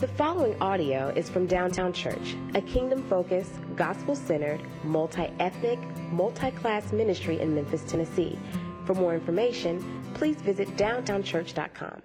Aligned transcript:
The 0.00 0.06
following 0.06 0.54
audio 0.60 1.08
is 1.16 1.28
from 1.28 1.48
Downtown 1.48 1.92
Church, 1.92 2.36
a 2.54 2.62
kingdom 2.62 3.02
focused, 3.08 3.54
gospel 3.74 4.14
centered, 4.14 4.60
multi 4.84 5.28
ethnic, 5.40 5.80
multi 6.12 6.52
class 6.52 6.92
ministry 6.92 7.40
in 7.40 7.52
Memphis, 7.52 7.82
Tennessee. 7.82 8.38
For 8.84 8.94
more 8.94 9.12
information, 9.12 10.04
please 10.14 10.36
visit 10.36 10.68
downtownchurch.com. 10.76 12.00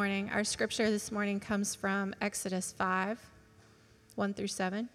morning. 0.00 0.30
Our 0.32 0.44
scripture 0.44 0.90
this 0.90 1.12
morning 1.12 1.40
comes 1.40 1.74
from 1.74 2.14
Exodus 2.22 2.72
5 2.72 3.20
1 4.14 4.32
through 4.32 4.46
7. 4.46 4.88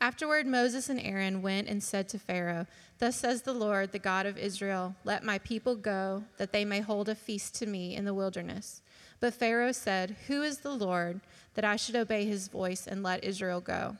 Afterward, 0.00 0.46
Moses 0.46 0.88
and 0.88 1.00
Aaron 1.00 1.42
went 1.42 1.66
and 1.66 1.82
said 1.82 2.08
to 2.10 2.18
Pharaoh, 2.20 2.68
Thus 3.00 3.16
says 3.16 3.42
the 3.42 3.54
Lord, 3.54 3.90
the 3.90 3.98
God 3.98 4.24
of 4.24 4.38
Israel, 4.38 4.94
Let 5.02 5.24
my 5.24 5.38
people 5.38 5.74
go, 5.74 6.22
that 6.36 6.52
they 6.52 6.64
may 6.64 6.78
hold 6.78 7.08
a 7.08 7.16
feast 7.16 7.56
to 7.56 7.66
me 7.66 7.96
in 7.96 8.04
the 8.04 8.14
wilderness. 8.14 8.82
But 9.18 9.34
Pharaoh 9.34 9.72
said, 9.72 10.14
Who 10.28 10.42
is 10.42 10.58
the 10.58 10.70
Lord, 10.70 11.22
that 11.54 11.64
I 11.64 11.74
should 11.74 11.96
obey 11.96 12.24
his 12.24 12.46
voice 12.46 12.86
and 12.86 13.02
let 13.02 13.24
Israel 13.24 13.60
go? 13.60 13.96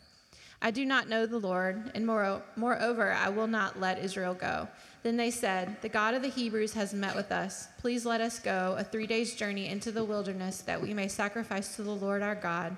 I 0.65 0.71
do 0.71 0.87
not 0.87 1.09
know 1.09 1.27
the 1.27 1.41
Lord, 1.41 1.91
and 1.97 2.07
moreover, 2.07 3.13
I 3.13 3.31
will 3.31 3.49
not 3.49 3.81
let 3.81 3.99
Israel 3.99 4.35
go. 4.35 4.69
Then 5.03 5.17
they 5.17 5.31
said, 5.31 5.77
The 5.83 5.89
God 5.89 6.15
of 6.15 6.23
the 6.23 6.29
Hebrews 6.29 6.75
has 6.75 6.95
met 6.95 7.17
with 7.17 7.33
us. 7.33 7.69
Please 7.79 8.07
let 8.07 8.21
us 8.21 8.39
go 8.39 8.77
a 8.79 8.85
three 8.85 9.07
days' 9.07 9.35
journey 9.35 9.69
into 9.69 9.91
the 9.91 10.05
wilderness, 10.05 10.61
that 10.63 10.81
we 10.81 10.95
may 10.95 11.09
sacrifice 11.09 11.75
to 11.77 11.83
the 11.83 11.95
Lord 11.95 12.23
our 12.23 12.37
God, 12.37 12.77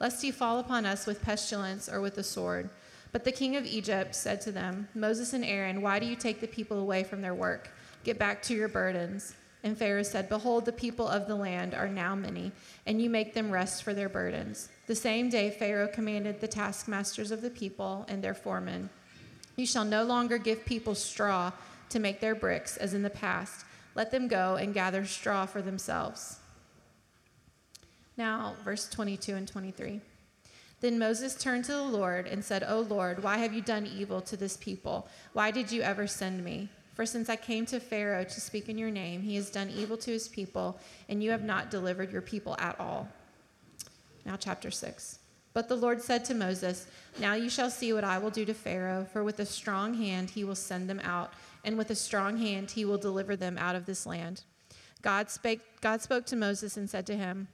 lest 0.00 0.22
he 0.22 0.30
fall 0.30 0.58
upon 0.58 0.86
us 0.86 1.06
with 1.06 1.22
pestilence 1.22 1.88
or 1.88 2.00
with 2.00 2.14
the 2.14 2.22
sword. 2.22 2.70
But 3.12 3.24
the 3.24 3.32
king 3.32 3.56
of 3.56 3.64
Egypt 3.64 4.14
said 4.14 4.40
to 4.42 4.52
them, 4.52 4.88
Moses 4.94 5.32
and 5.32 5.44
Aaron, 5.44 5.82
why 5.82 5.98
do 5.98 6.06
you 6.06 6.16
take 6.16 6.40
the 6.40 6.46
people 6.46 6.78
away 6.78 7.04
from 7.04 7.20
their 7.20 7.34
work? 7.34 7.70
Get 8.04 8.18
back 8.18 8.42
to 8.42 8.54
your 8.54 8.68
burdens. 8.68 9.34
And 9.62 9.76
Pharaoh 9.76 10.02
said, 10.02 10.28
Behold, 10.28 10.64
the 10.64 10.72
people 10.72 11.08
of 11.08 11.26
the 11.26 11.34
land 11.34 11.74
are 11.74 11.88
now 11.88 12.14
many, 12.14 12.52
and 12.86 13.02
you 13.02 13.10
make 13.10 13.34
them 13.34 13.50
rest 13.50 13.82
for 13.82 13.94
their 13.94 14.08
burdens. 14.08 14.68
The 14.86 14.94
same 14.94 15.28
day 15.28 15.50
Pharaoh 15.50 15.88
commanded 15.88 16.40
the 16.40 16.46
taskmasters 16.46 17.30
of 17.30 17.42
the 17.42 17.50
people 17.50 18.04
and 18.08 18.22
their 18.22 18.34
foremen, 18.34 18.90
You 19.56 19.66
shall 19.66 19.84
no 19.84 20.04
longer 20.04 20.38
give 20.38 20.64
people 20.64 20.94
straw 20.94 21.52
to 21.88 21.98
make 21.98 22.20
their 22.20 22.34
bricks, 22.34 22.76
as 22.76 22.94
in 22.94 23.02
the 23.02 23.10
past. 23.10 23.64
Let 23.94 24.10
them 24.10 24.28
go 24.28 24.56
and 24.56 24.74
gather 24.74 25.04
straw 25.06 25.46
for 25.46 25.62
themselves. 25.62 26.38
Now, 28.16 28.54
verse 28.64 28.88
22 28.88 29.34
and 29.34 29.48
23. 29.48 30.00
Then 30.80 30.98
Moses 30.98 31.34
turned 31.34 31.64
to 31.64 31.72
the 31.72 31.82
Lord 31.82 32.26
and 32.26 32.44
said, 32.44 32.64
O 32.66 32.80
Lord, 32.80 33.22
why 33.22 33.38
have 33.38 33.54
you 33.54 33.62
done 33.62 33.86
evil 33.86 34.20
to 34.22 34.36
this 34.36 34.56
people? 34.58 35.08
Why 35.32 35.50
did 35.50 35.72
you 35.72 35.82
ever 35.82 36.06
send 36.06 36.44
me? 36.44 36.68
For 36.94 37.06
since 37.06 37.28
I 37.28 37.36
came 37.36 37.66
to 37.66 37.80
Pharaoh 37.80 38.24
to 38.24 38.40
speak 38.40 38.68
in 38.68 38.78
your 38.78 38.90
name, 38.90 39.22
he 39.22 39.36
has 39.36 39.50
done 39.50 39.70
evil 39.70 39.96
to 39.98 40.10
his 40.10 40.28
people, 40.28 40.78
and 41.08 41.22
you 41.22 41.30
have 41.30 41.44
not 41.44 41.70
delivered 41.70 42.12
your 42.12 42.22
people 42.22 42.56
at 42.58 42.78
all. 42.80 43.08
Now, 44.24 44.36
chapter 44.36 44.70
6. 44.70 45.18
But 45.56 45.70
the 45.70 45.74
Lord 45.74 46.02
said 46.02 46.22
to 46.26 46.34
Moses, 46.34 46.86
Now 47.18 47.32
you 47.32 47.48
shall 47.48 47.70
see 47.70 47.90
what 47.94 48.04
I 48.04 48.18
will 48.18 48.28
do 48.28 48.44
to 48.44 48.52
Pharaoh, 48.52 49.06
for 49.10 49.24
with 49.24 49.40
a 49.40 49.46
strong 49.46 49.94
hand 49.94 50.28
he 50.28 50.44
will 50.44 50.54
send 50.54 50.86
them 50.86 51.00
out, 51.02 51.32
and 51.64 51.78
with 51.78 51.88
a 51.88 51.94
strong 51.94 52.36
hand 52.36 52.72
he 52.72 52.84
will 52.84 52.98
deliver 52.98 53.36
them 53.36 53.56
out 53.56 53.74
of 53.74 53.86
this 53.86 54.04
land. 54.04 54.42
God, 55.00 55.30
spake, 55.30 55.62
God 55.80 56.02
spoke 56.02 56.26
to 56.26 56.36
Moses 56.36 56.76
and 56.76 56.90
said 56.90 57.06
to 57.06 57.16
him, 57.16 57.48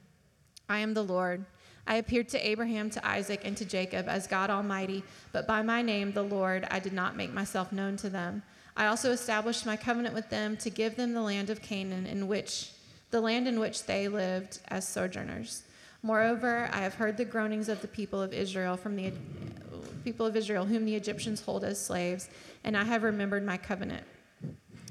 I 0.67 0.79
am 0.79 0.93
the 0.93 1.01
Lord. 1.01 1.45
I 1.87 1.95
appeared 1.95 2.27
to 2.29 2.45
Abraham, 2.45 2.89
to 2.89 3.07
Isaac, 3.07 3.39
and 3.45 3.55
to 3.55 3.63
Jacob 3.63 4.09
as 4.09 4.27
God 4.27 4.49
Almighty, 4.49 5.01
but 5.31 5.47
by 5.47 5.61
my 5.61 5.81
name, 5.81 6.11
the 6.11 6.23
Lord, 6.23 6.67
I 6.69 6.79
did 6.79 6.91
not 6.91 7.15
make 7.15 7.31
myself 7.31 7.71
known 7.71 7.95
to 7.95 8.09
them. 8.09 8.43
I 8.75 8.87
also 8.87 9.11
established 9.11 9.65
my 9.65 9.77
covenant 9.77 10.13
with 10.13 10.29
them 10.29 10.57
to 10.57 10.69
give 10.69 10.97
them 10.97 11.13
the 11.13 11.21
land 11.21 11.49
of 11.49 11.61
Canaan, 11.61 12.05
in 12.05 12.27
which 12.27 12.71
the 13.11 13.21
land 13.21 13.47
in 13.47 13.61
which 13.61 13.85
they 13.85 14.09
lived 14.09 14.59
as 14.67 14.85
sojourners. 14.85 15.63
Moreover, 16.05 16.69
I 16.73 16.81
have 16.81 16.95
heard 16.95 17.15
the 17.15 17.23
groanings 17.23 17.69
of 17.69 17.81
the 17.81 17.87
people 17.87 18.21
of 18.21 18.33
Israel 18.33 18.75
from 18.75 18.97
the 18.97 19.13
people 20.03 20.25
of 20.25 20.35
Israel, 20.35 20.65
whom 20.65 20.83
the 20.83 20.95
Egyptians 20.95 21.39
hold 21.39 21.63
as 21.63 21.83
slaves, 21.83 22.29
and 22.65 22.75
I 22.75 22.83
have 22.83 23.03
remembered 23.03 23.45
my 23.45 23.55
covenant. 23.57 24.03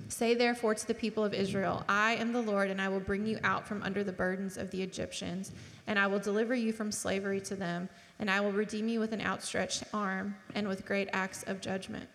Say 0.08 0.34
therefore 0.34 0.74
to 0.74 0.86
the 0.86 0.94
people 0.94 1.22
of 1.22 1.34
Israel, 1.34 1.84
I 1.86 2.14
am 2.14 2.32
the 2.32 2.40
Lord, 2.40 2.70
and 2.70 2.80
I 2.80 2.88
will 2.88 3.00
bring 3.00 3.26
you 3.26 3.38
out 3.44 3.66
from 3.66 3.82
under 3.82 4.02
the 4.02 4.12
burdens 4.12 4.56
of 4.56 4.70
the 4.70 4.82
Egyptians, 4.82 5.52
and 5.86 5.98
I 5.98 6.06
will 6.06 6.18
deliver 6.18 6.54
you 6.54 6.72
from 6.72 6.90
slavery 6.90 7.42
to 7.42 7.56
them, 7.56 7.90
and 8.18 8.30
I 8.30 8.40
will 8.40 8.52
redeem 8.52 8.88
you 8.88 8.98
with 8.98 9.12
an 9.12 9.20
outstretched 9.20 9.84
arm 9.92 10.34
and 10.54 10.66
with 10.66 10.86
great 10.86 11.10
acts 11.12 11.42
of 11.44 11.60
judgment. 11.60 12.08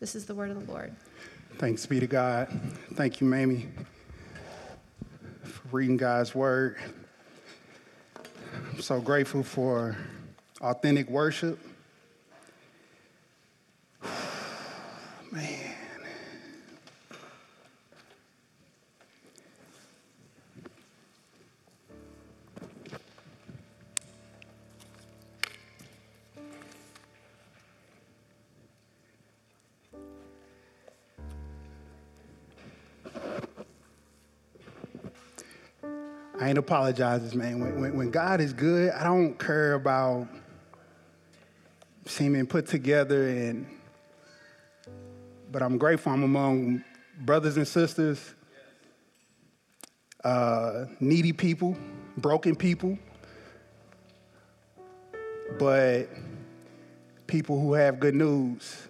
This 0.00 0.16
is 0.16 0.26
the 0.26 0.34
word 0.34 0.50
of 0.50 0.66
the 0.66 0.72
Lord. 0.72 0.94
Thanks 1.58 1.86
be 1.86 2.00
to 2.00 2.06
God. 2.08 2.48
Thank 2.94 3.20
you, 3.20 3.26
Mamie, 3.28 3.68
for 5.44 5.76
reading 5.76 5.96
God's 5.96 6.34
word. 6.34 6.76
I'm 8.76 8.82
so 8.82 9.00
grateful 9.00 9.42
for 9.42 9.96
authentic 10.60 11.08
worship. 11.08 11.58
Man. 15.32 15.65
Apologizing, 36.66 37.38
man. 37.38 37.60
When, 37.60 37.80
when, 37.80 37.96
when, 37.96 38.10
God 38.10 38.40
is 38.40 38.52
good, 38.52 38.90
I 38.90 39.04
don't 39.04 39.38
care 39.38 39.74
about 39.74 40.26
seeming 42.06 42.44
put 42.44 42.66
together 42.66 43.28
and 43.28 43.68
but 45.52 45.62
I'm 45.62 45.78
grateful 45.78 46.10
I'm 46.10 46.24
among 46.24 46.82
brothers 47.20 47.56
and 47.56 47.68
sisters, 47.68 48.34
uh, 50.24 50.86
needy 50.98 51.32
people, 51.32 51.76
broken 52.16 52.56
people, 52.56 52.98
but 55.60 56.08
people 57.28 57.60
who 57.60 57.74
have 57.74 58.00
good 58.00 58.16
news. 58.16 58.88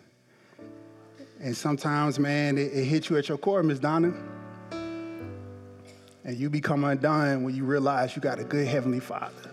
And 1.40 1.54
sometimes, 1.54 2.18
man, 2.18 2.56
it, 2.56 2.72
it 2.72 2.84
hits 2.86 3.10
you 3.10 3.18
at 3.18 3.28
your 3.28 3.36
core, 3.36 3.62
Miss 3.62 3.78
Donna. 3.78 4.14
And 6.26 6.36
you 6.36 6.50
become 6.50 6.82
undone 6.82 7.44
when 7.44 7.54
you 7.54 7.62
realize 7.62 8.16
you 8.16 8.20
got 8.20 8.40
a 8.40 8.44
good 8.44 8.66
Heavenly 8.66 8.98
Father. 8.98 9.52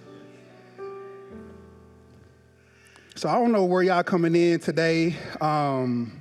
So 3.13 3.29
I 3.29 3.35
don't 3.35 3.51
know 3.51 3.63
where 3.65 3.83
y'all 3.83 4.01
coming 4.01 4.35
in 4.35 4.59
today, 4.59 5.15
um, 5.39 6.19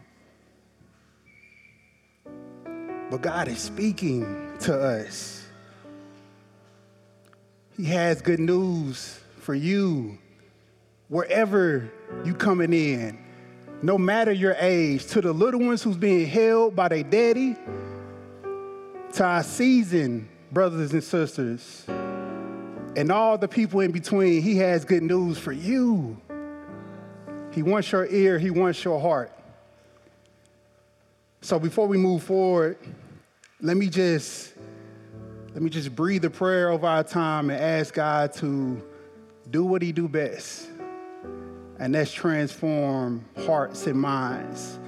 but 3.10 3.22
God 3.22 3.48
is 3.48 3.60
speaking 3.60 4.52
to 4.60 4.78
us. 4.78 5.46
He 7.78 7.84
has 7.86 8.20
good 8.20 8.38
news 8.38 9.18
for 9.38 9.54
you 9.54 10.18
wherever 11.08 11.90
you 12.26 12.34
coming 12.34 12.74
in, 12.74 13.18
no 13.80 13.96
matter 13.96 14.32
your 14.32 14.54
age, 14.58 15.06
to 15.06 15.22
the 15.22 15.32
little 15.32 15.60
ones 15.60 15.82
who's 15.82 15.96
being 15.96 16.26
held 16.26 16.76
by 16.76 16.88
their 16.88 17.02
daddy, 17.02 17.56
to 19.14 19.24
our 19.24 19.42
season 19.42 20.28
brothers 20.52 20.92
and 20.92 21.02
sisters, 21.02 21.84
and 21.88 23.10
all 23.10 23.38
the 23.38 23.48
people 23.48 23.80
in 23.80 23.90
between, 23.90 24.42
He 24.42 24.58
has 24.58 24.84
good 24.84 25.02
news 25.02 25.38
for 25.38 25.52
you. 25.52 26.20
He 27.52 27.62
wants 27.62 27.90
your 27.90 28.06
ear, 28.06 28.38
He 28.38 28.50
wants 28.50 28.84
your 28.84 29.00
heart. 29.00 29.32
So 31.40 31.58
before 31.58 31.88
we 31.88 31.96
move 31.96 32.22
forward, 32.22 32.76
let 33.60 33.76
me 33.76 33.88
just 33.88 34.52
let 35.54 35.62
me 35.62 35.70
just 35.70 35.94
breathe 35.94 36.24
a 36.24 36.30
prayer 36.30 36.70
over 36.70 36.86
our 36.86 37.04
time 37.04 37.50
and 37.50 37.60
ask 37.60 37.94
God 37.94 38.32
to 38.34 38.82
do 39.50 39.64
what 39.64 39.80
He 39.80 39.90
do 39.90 40.06
best, 40.06 40.68
and 41.78 41.94
that's 41.94 42.12
transform 42.12 43.24
hearts 43.46 43.86
and 43.86 43.98
minds. 43.98 44.78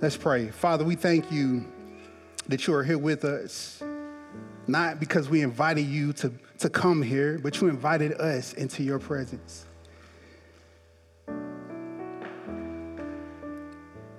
Let's 0.00 0.16
pray. 0.16 0.48
Father, 0.48 0.84
we 0.84 0.96
thank 0.96 1.30
you 1.30 1.64
that 2.48 2.66
you 2.66 2.74
are 2.74 2.82
here 2.82 2.98
with 2.98 3.24
us 3.24 3.82
not 4.66 5.00
because 5.00 5.28
we 5.28 5.42
invited 5.42 5.82
you 5.82 6.12
to, 6.14 6.32
to 6.58 6.70
come 6.70 7.02
here, 7.02 7.38
but 7.42 7.60
you 7.60 7.68
invited 7.68 8.12
us 8.12 8.52
into 8.54 8.82
your 8.82 8.98
presence. 8.98 9.66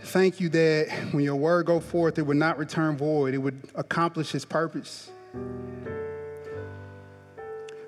thank 0.06 0.39
you 0.39 0.47
that 0.50 0.88
when 1.12 1.24
your 1.24 1.36
word 1.36 1.65
go 1.65 1.80
forth, 1.80 2.18
it 2.18 2.21
would 2.21 2.38
not 2.38 2.57
return 2.57 2.95
void. 2.95 3.33
It 3.33 3.39
would 3.39 3.62
accomplish 3.75 4.33
its 4.33 4.45
purpose 4.45 5.09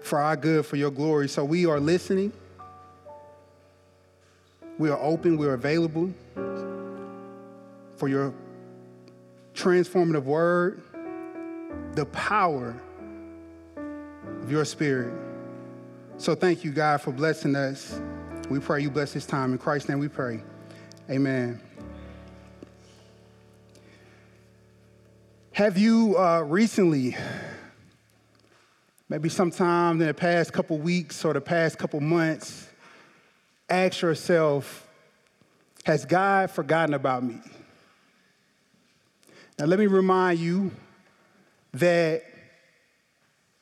for 0.02 0.20
our 0.20 0.36
good, 0.36 0.66
for 0.66 0.76
your 0.76 0.92
glory. 0.92 1.30
So 1.30 1.46
we 1.46 1.66
are 1.66 1.80
listening. 1.80 2.34
We 4.78 4.90
are 4.90 5.00
open. 5.00 5.38
We 5.38 5.48
are 5.48 5.54
available 5.54 6.14
for 7.96 8.08
your 8.08 8.34
transformative 9.54 10.24
word, 10.24 10.82
the 11.94 12.06
power 12.06 12.76
of 14.42 14.52
your 14.52 14.66
spirit. 14.66 15.14
So 16.18 16.36
thank 16.36 16.64
you, 16.64 16.72
God, 16.72 17.02
for 17.02 17.12
blessing 17.12 17.56
us. 17.56 18.00
We 18.50 18.60
pray 18.60 18.82
you 18.82 18.90
bless 18.90 19.14
this 19.14 19.26
time. 19.26 19.52
In 19.52 19.58
Christ's 19.58 19.90
name 19.90 20.00
we 20.00 20.08
pray. 20.08 20.44
Amen. 21.10 21.62
Have 25.52 25.78
you 25.78 26.16
uh, 26.18 26.42
recently, 26.42 27.18
maybe 29.10 29.28
sometime 29.28 30.00
in 30.00 30.08
the 30.08 30.14
past 30.14 30.54
couple 30.54 30.78
weeks 30.78 31.26
or 31.26 31.34
the 31.34 31.42
past 31.42 31.78
couple 31.78 32.00
months, 32.00 32.68
asked 33.70 34.02
yourself, 34.02 34.88
has 35.84 36.06
God 36.06 36.52
forgotten 36.52 36.94
about 36.94 37.24
me? 37.24 37.40
Now, 39.58 39.66
let 39.66 39.80
me 39.80 39.88
remind 39.88 40.38
you 40.38 40.72
that 41.74 42.24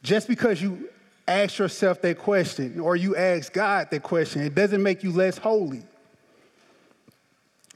just 0.03 0.27
because 0.27 0.61
you 0.61 0.89
ask 1.27 1.57
yourself 1.57 2.01
that 2.01 2.17
question 2.19 2.79
or 2.79 2.95
you 2.95 3.15
ask 3.15 3.51
God 3.51 3.89
that 3.91 4.03
question, 4.03 4.41
it 4.41 4.55
doesn't 4.55 4.83
make 4.83 5.03
you 5.03 5.11
less 5.11 5.37
holy, 5.37 5.79
It 5.79 5.85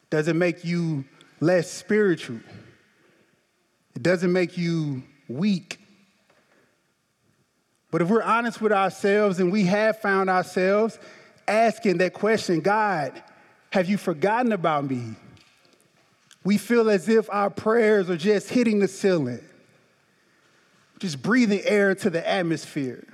doesn't 0.09 0.37
make 0.37 0.63
you 0.63 1.05
less 1.39 1.71
spiritual. 1.71 2.39
It 3.95 4.03
doesn't 4.03 4.31
make 4.31 4.57
you 4.57 5.03
weak. 5.27 5.79
But 7.91 8.01
if 8.01 8.09
we're 8.09 8.23
honest 8.23 8.61
with 8.61 8.71
ourselves 8.71 9.39
and 9.39 9.51
we 9.51 9.65
have 9.65 9.99
found 9.99 10.29
ourselves 10.29 10.99
asking 11.47 11.97
that 11.97 12.13
question, 12.13 12.61
God, 12.61 13.23
have 13.71 13.89
you 13.89 13.97
forgotten 13.97 14.51
about 14.51 14.89
me? 14.89 15.15
We 16.43 16.57
feel 16.57 16.89
as 16.89 17.09
if 17.09 17.29
our 17.29 17.49
prayers 17.49 18.09
are 18.09 18.17
just 18.17 18.49
hitting 18.49 18.79
the 18.79 18.87
ceiling, 18.87 19.41
just 21.00 21.22
breathing 21.22 21.62
air 21.63 21.96
to 21.96 22.10
the 22.10 22.28
atmosphere. 22.30 23.07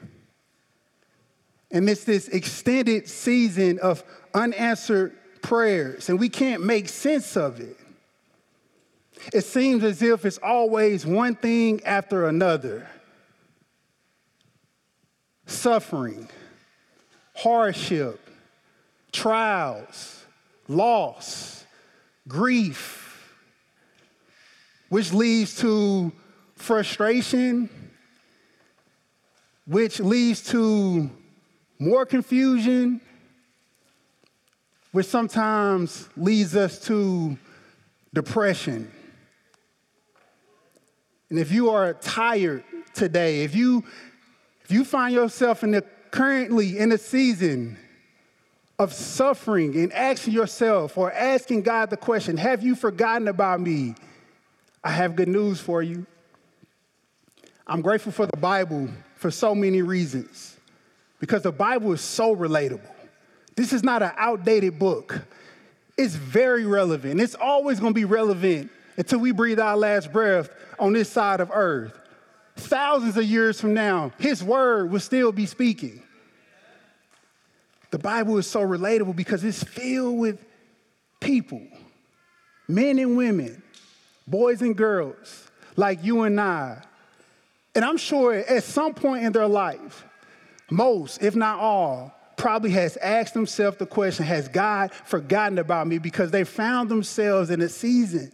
And 1.72 1.90
it's 1.90 2.04
this 2.04 2.28
extended 2.28 3.08
season 3.08 3.80
of 3.80 4.04
unanswered 4.34 5.16
prayers, 5.42 6.10
and 6.10 6.20
we 6.20 6.30
can't 6.30 6.64
make 6.64 6.90
sense 6.90 7.38
of 7.38 7.60
it. 7.60 7.78
It 9.34 9.42
seems 9.42 9.84
as 9.84 10.02
if 10.02 10.26
it's 10.26 10.38
always 10.38 11.06
one 11.06 11.36
thing 11.36 11.84
after 11.84 12.28
another 12.28 12.88
suffering, 15.48 16.28
hardship, 17.36 18.20
trials, 19.12 20.26
loss, 20.68 21.66
grief, 22.28 23.36
which 24.90 25.14
leads 25.14 25.58
to 25.58 26.12
frustration, 26.56 27.70
which 29.68 30.00
leads 30.00 30.42
to 30.52 31.10
more 31.80 32.06
confusion, 32.06 33.02
which 34.92 35.08
sometimes 35.08 36.08
leads 36.16 36.56
us 36.56 36.80
to 36.86 37.38
depression. 38.14 38.92
And 41.30 41.40
if 41.40 41.52
you 41.52 41.70
are 41.70 41.94
tired 41.94 42.64
today, 42.94 43.44
if 43.44 43.56
you 43.56 43.84
if 44.64 44.72
you 44.72 44.86
find 44.86 45.14
yourself 45.14 45.64
in 45.64 45.72
the 45.72 45.84
currently 46.12 46.78
in 46.78 46.92
a 46.92 46.98
season 46.98 47.78
of 48.80 48.94
suffering 48.94 49.76
and 49.76 49.92
asking 49.94 50.34
yourself 50.34 50.98
or 50.98 51.12
asking 51.12 51.64
God 51.64 51.90
the 51.90 51.98
question, 51.98 52.38
have 52.38 52.64
you 52.64 52.76
forgotten 52.76 53.28
about 53.28 53.60
me? 53.60 53.96
I 54.84 54.92
have 54.92 55.16
good 55.16 55.28
news 55.28 55.60
for 55.60 55.82
you. 55.82 56.06
I'm 57.68 57.82
grateful 57.82 58.12
for 58.12 58.28
the 58.28 58.38
Bible 58.38 58.90
for 59.16 59.32
so 59.32 59.56
many 59.56 59.82
reasons 59.82 60.58
because 61.20 61.44
the 61.44 61.52
Bible 61.52 61.92
is 61.94 62.02
so 62.02 62.36
relatable. 62.36 62.92
This 63.56 63.74
is 63.74 63.84
not 63.84 64.04
an 64.04 64.12
outdated 64.18 64.78
book. 64.78 65.26
It's 65.98 66.16
very 66.16 66.66
relevant. 66.66 67.22
It's 67.22 67.36
always 67.36 67.80
going 67.80 67.94
to 67.94 67.96
be 67.96 68.06
relevant 68.06 68.70
until 68.98 69.20
we 69.20 69.32
breathe 69.32 69.60
our 69.60 69.78
last 69.78 70.12
breath 70.12 70.50
on 70.78 70.94
this 70.94 71.10
side 71.10 71.40
of 71.40 71.52
earth. 71.54 71.98
Thousands 72.58 73.18
of 73.18 73.24
years 73.24 73.60
from 73.60 73.74
now, 73.74 74.12
his 74.18 74.44
word 74.44 74.92
will 74.92 75.00
still 75.00 75.32
be 75.32 75.46
speaking. 75.46 76.02
The 77.92 78.00
Bible 78.00 78.38
is 78.38 78.48
so 78.48 78.62
relatable 78.62 79.16
because 79.16 79.44
it's 79.44 79.64
filled 79.64 80.20
with 80.20 80.44
people, 81.20 81.62
men 82.68 83.00
and 83.00 83.16
women, 83.16 83.62
boys 84.28 84.62
and 84.62 84.76
girls, 84.76 85.50
like 85.76 86.04
you 86.04 86.24
and 86.24 86.40
I. 86.40 86.82
And 87.76 87.84
I'm 87.84 87.98
sure 87.98 88.34
at 88.34 88.64
some 88.64 88.94
point 88.94 89.26
in 89.26 89.34
their 89.34 89.48
life, 89.48 90.06
most, 90.72 91.22
if 91.22 91.36
not 91.36 91.60
all, 91.60 92.16
probably 92.38 92.72
has 92.72 92.98
asked 92.98 93.34
themselves 93.34 93.78
the 93.78 93.86
question 93.86 94.26
Has 94.26 94.48
God 94.48 94.94
forgotten 94.94 95.60
about 95.60 95.88
me? 95.88 95.98
Because 95.98 96.32
they 96.32 96.46
found 96.46 96.90
themselves 96.90 97.50
in 97.50 97.62
a 97.62 97.70
season 97.70 98.32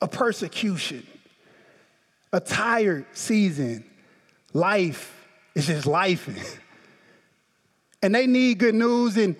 of 0.00 0.10
persecution, 0.10 1.06
a 2.32 2.40
tired 2.40 3.06
season. 3.12 3.84
Life 4.52 5.26
is 5.54 5.66
just 5.66 5.86
life. 5.86 6.60
and 8.02 8.14
they 8.14 8.26
need 8.26 8.58
good 8.58 8.74
news, 8.74 9.16
and 9.16 9.34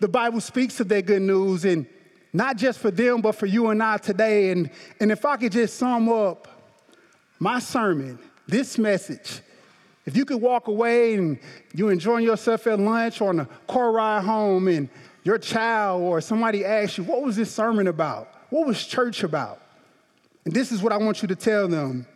the 0.00 0.08
Bible 0.08 0.40
speaks 0.40 0.78
of 0.80 0.88
that 0.88 1.06
good 1.06 1.22
news, 1.22 1.64
and 1.64 1.86
not 2.32 2.56
just 2.56 2.80
for 2.80 2.90
them, 2.90 3.20
but 3.20 3.32
for 3.32 3.46
you 3.46 3.68
and 3.68 3.82
I 3.82 3.96
today. 3.96 4.50
And, 4.50 4.70
and 5.00 5.12
if 5.12 5.24
I 5.24 5.36
could 5.36 5.52
just 5.52 5.76
sum 5.76 6.08
up 6.08 6.48
my 7.38 7.58
sermon, 7.60 8.18
this 8.46 8.78
message, 8.78 9.40
if 10.06 10.16
you 10.16 10.24
could 10.24 10.40
walk 10.40 10.68
away 10.68 11.14
and 11.14 11.38
you're 11.74 11.92
enjoying 11.92 12.24
yourself 12.24 12.66
at 12.66 12.78
lunch 12.78 13.20
or 13.20 13.30
on 13.30 13.40
a 13.40 13.48
car 13.66 13.92
ride 13.92 14.24
home, 14.24 14.68
and 14.68 14.88
your 15.22 15.38
child 15.38 16.02
or 16.02 16.20
somebody 16.20 16.64
asks 16.64 16.98
you, 16.98 17.04
What 17.04 17.22
was 17.22 17.36
this 17.36 17.50
sermon 17.50 17.86
about? 17.86 18.28
What 18.50 18.66
was 18.66 18.84
church 18.86 19.22
about? 19.22 19.60
And 20.44 20.52
this 20.52 20.70
is 20.70 20.82
what 20.82 20.92
I 20.92 20.98
want 20.98 21.22
you 21.22 21.28
to 21.28 21.36
tell 21.36 21.68
them 21.68 22.06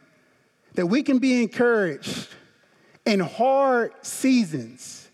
that 0.74 0.86
we 0.86 1.02
can 1.02 1.18
be 1.18 1.42
encouraged 1.42 2.28
in 3.06 3.20
hard 3.20 3.92
seasons 4.02 5.08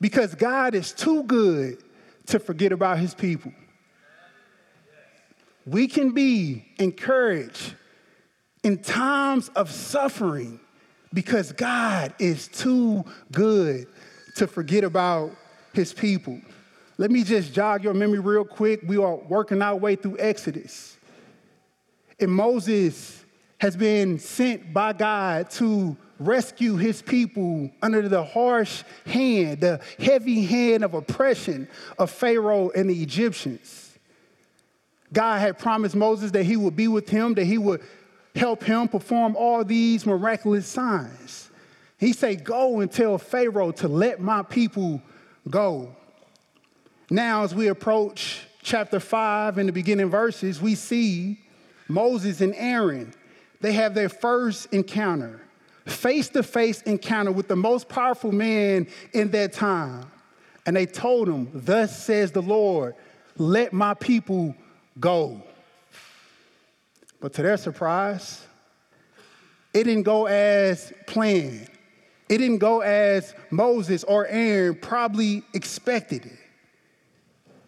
because 0.00 0.34
God 0.34 0.74
is 0.74 0.92
too 0.92 1.22
good 1.24 1.82
to 2.26 2.38
forget 2.38 2.72
about 2.72 2.98
his 2.98 3.14
people. 3.14 3.52
We 5.66 5.88
can 5.88 6.12
be 6.12 6.66
encouraged 6.78 7.74
in 8.62 8.78
times 8.78 9.48
of 9.50 9.70
suffering 9.70 10.60
because 11.12 11.52
God 11.52 12.14
is 12.18 12.48
too 12.48 13.04
good 13.32 13.86
to 14.36 14.46
forget 14.46 14.84
about 14.84 15.32
his 15.72 15.92
people. 15.92 16.40
Let 16.98 17.10
me 17.10 17.24
just 17.24 17.52
jog 17.52 17.82
your 17.82 17.94
memory 17.94 18.18
real 18.18 18.44
quick. 18.44 18.82
We 18.86 18.96
are 18.98 19.16
working 19.16 19.62
our 19.62 19.76
way 19.76 19.96
through 19.96 20.18
Exodus. 20.18 20.98
And 22.20 22.30
Moses 22.30 23.24
has 23.58 23.76
been 23.76 24.18
sent 24.18 24.72
by 24.72 24.92
God 24.92 25.50
to 25.52 25.96
rescue 26.18 26.76
his 26.76 27.00
people 27.00 27.70
under 27.82 28.06
the 28.08 28.22
harsh 28.22 28.84
hand, 29.06 29.62
the 29.62 29.80
heavy 29.98 30.44
hand 30.44 30.84
of 30.84 30.92
oppression 30.92 31.66
of 31.98 32.10
Pharaoh 32.10 32.70
and 32.70 32.90
the 32.90 33.02
Egyptians. 33.02 33.98
God 35.12 35.38
had 35.38 35.58
promised 35.58 35.96
Moses 35.96 36.30
that 36.32 36.44
he 36.44 36.56
would 36.56 36.76
be 36.76 36.88
with 36.88 37.08
him, 37.08 37.34
that 37.34 37.44
he 37.44 37.58
would 37.58 37.82
help 38.34 38.62
him 38.62 38.88
perform 38.88 39.36
all 39.36 39.64
these 39.64 40.06
miraculous 40.06 40.66
signs. 40.66 41.50
He 41.98 42.12
said, 42.12 42.44
Go 42.44 42.80
and 42.80 42.90
tell 42.90 43.18
Pharaoh 43.18 43.72
to 43.72 43.88
let 43.88 44.20
my 44.20 44.42
people 44.42 45.02
go. 45.48 45.94
Now, 47.10 47.42
as 47.42 47.54
we 47.54 47.68
approach 47.68 48.42
chapter 48.62 49.00
5 49.00 49.58
in 49.58 49.66
the 49.66 49.72
beginning 49.72 50.10
verses, 50.10 50.60
we 50.60 50.74
see 50.74 51.40
Moses 51.88 52.40
and 52.40 52.54
Aaron. 52.56 53.12
They 53.60 53.72
have 53.72 53.94
their 53.94 54.08
first 54.08 54.72
encounter, 54.72 55.42
face 55.86 56.28
to 56.30 56.42
face 56.42 56.80
encounter 56.82 57.32
with 57.32 57.48
the 57.48 57.56
most 57.56 57.88
powerful 57.88 58.32
man 58.32 58.86
in 59.12 59.30
that 59.32 59.52
time. 59.52 60.10
And 60.66 60.76
they 60.76 60.86
told 60.86 61.28
him, 61.28 61.48
Thus 61.52 62.04
says 62.04 62.32
the 62.32 62.42
Lord, 62.42 62.94
let 63.36 63.72
my 63.72 63.94
people 63.94 64.54
go. 64.98 65.42
But 67.20 67.34
to 67.34 67.42
their 67.42 67.56
surprise, 67.56 68.46
it 69.74 69.84
didn't 69.84 70.04
go 70.04 70.26
as 70.26 70.92
planned. 71.06 71.68
It 72.28 72.38
didn't 72.38 72.58
go 72.58 72.80
as 72.80 73.34
Moses 73.50 74.04
or 74.04 74.26
Aaron 74.26 74.76
probably 74.76 75.42
expected 75.52 76.26
it. 76.26 76.38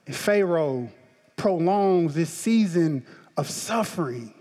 And 0.07 0.17
Pharaoh 0.17 0.89
prolongs 1.37 2.15
this 2.15 2.31
season 2.31 3.05
of 3.37 3.51
suffering. 3.51 4.33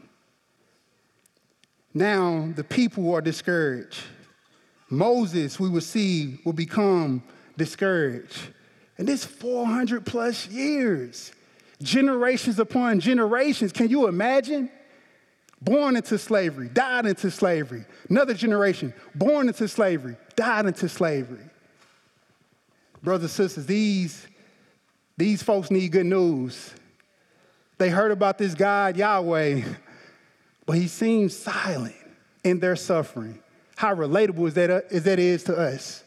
Now 1.94 2.52
the 2.56 2.64
people 2.64 3.14
are 3.14 3.22
discouraged. 3.22 4.00
Moses, 4.90 5.60
we 5.60 5.70
will 5.70 5.82
see, 5.82 6.40
will 6.46 6.54
become 6.54 7.24
discouraged. 7.58 8.40
And 8.98 9.08
this 9.08 9.26
400 9.26 10.06
plus 10.06 10.48
years, 10.48 11.32
generations 11.82 12.60
upon 12.60 13.00
generations, 13.00 13.72
can 13.72 13.90
you 13.90 14.08
imagine? 14.08 14.70
Born 15.62 15.96
into 15.96 16.18
slavery, 16.18 16.70
died 16.70 17.06
into 17.06 17.30
slavery. 17.30 17.86
Another 18.10 18.34
generation, 18.34 18.94
born 19.14 19.48
into 19.48 19.68
slavery, 19.68 20.16
died 20.36 20.66
into 20.66 20.90
slavery. 20.90 21.44
Brothers 23.04 23.24
and 23.40 23.50
sisters, 23.50 23.66
these, 23.68 24.28
these 25.18 25.44
folks 25.44 25.70
need 25.70 25.92
good 25.92 26.08
news. 26.08 26.74
They 27.78 27.90
heard 27.90 28.12
about 28.12 28.38
this 28.38 28.56
God, 28.56 28.98
Yahweh, 28.98 29.62
but 30.66 30.78
he 30.78 30.88
seems 30.88 31.36
silent 31.36 31.96
in 32.44 32.60
their 32.60 32.76
suffering. 32.76 33.42
How 33.76 33.94
relatable 33.96 34.48
is 34.48 34.54
that, 34.56 34.86
is 34.90 35.04
that 35.04 35.20
is 35.20 35.44
to 35.46 35.56
us? 35.58 36.04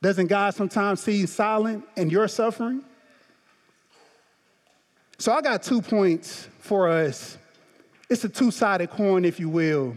Doesn't 0.00 0.26
God 0.26 0.54
sometimes 0.54 1.00
seem 1.00 1.26
silent 1.26 1.84
in 1.96 2.10
your 2.10 2.26
suffering? 2.28 2.82
So 5.18 5.32
I 5.32 5.40
got 5.40 5.62
two 5.62 5.80
points 5.80 6.48
for 6.58 6.88
us. 6.88 7.38
It's 8.12 8.24
a 8.24 8.28
two 8.28 8.50
sided 8.50 8.90
coin, 8.90 9.24
if 9.24 9.40
you 9.40 9.48
will. 9.48 9.96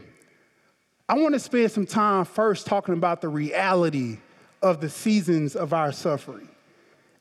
I 1.10 1.16
want 1.16 1.34
to 1.34 1.40
spend 1.40 1.70
some 1.70 1.86
time 1.86 2.24
first 2.24 2.66
talking 2.66 2.94
about 2.94 3.20
the 3.20 3.28
reality 3.28 4.20
of 4.62 4.80
the 4.80 4.90
seasons 4.90 5.54
of 5.54 5.74
our 5.74 5.92
suffering. 5.92 6.48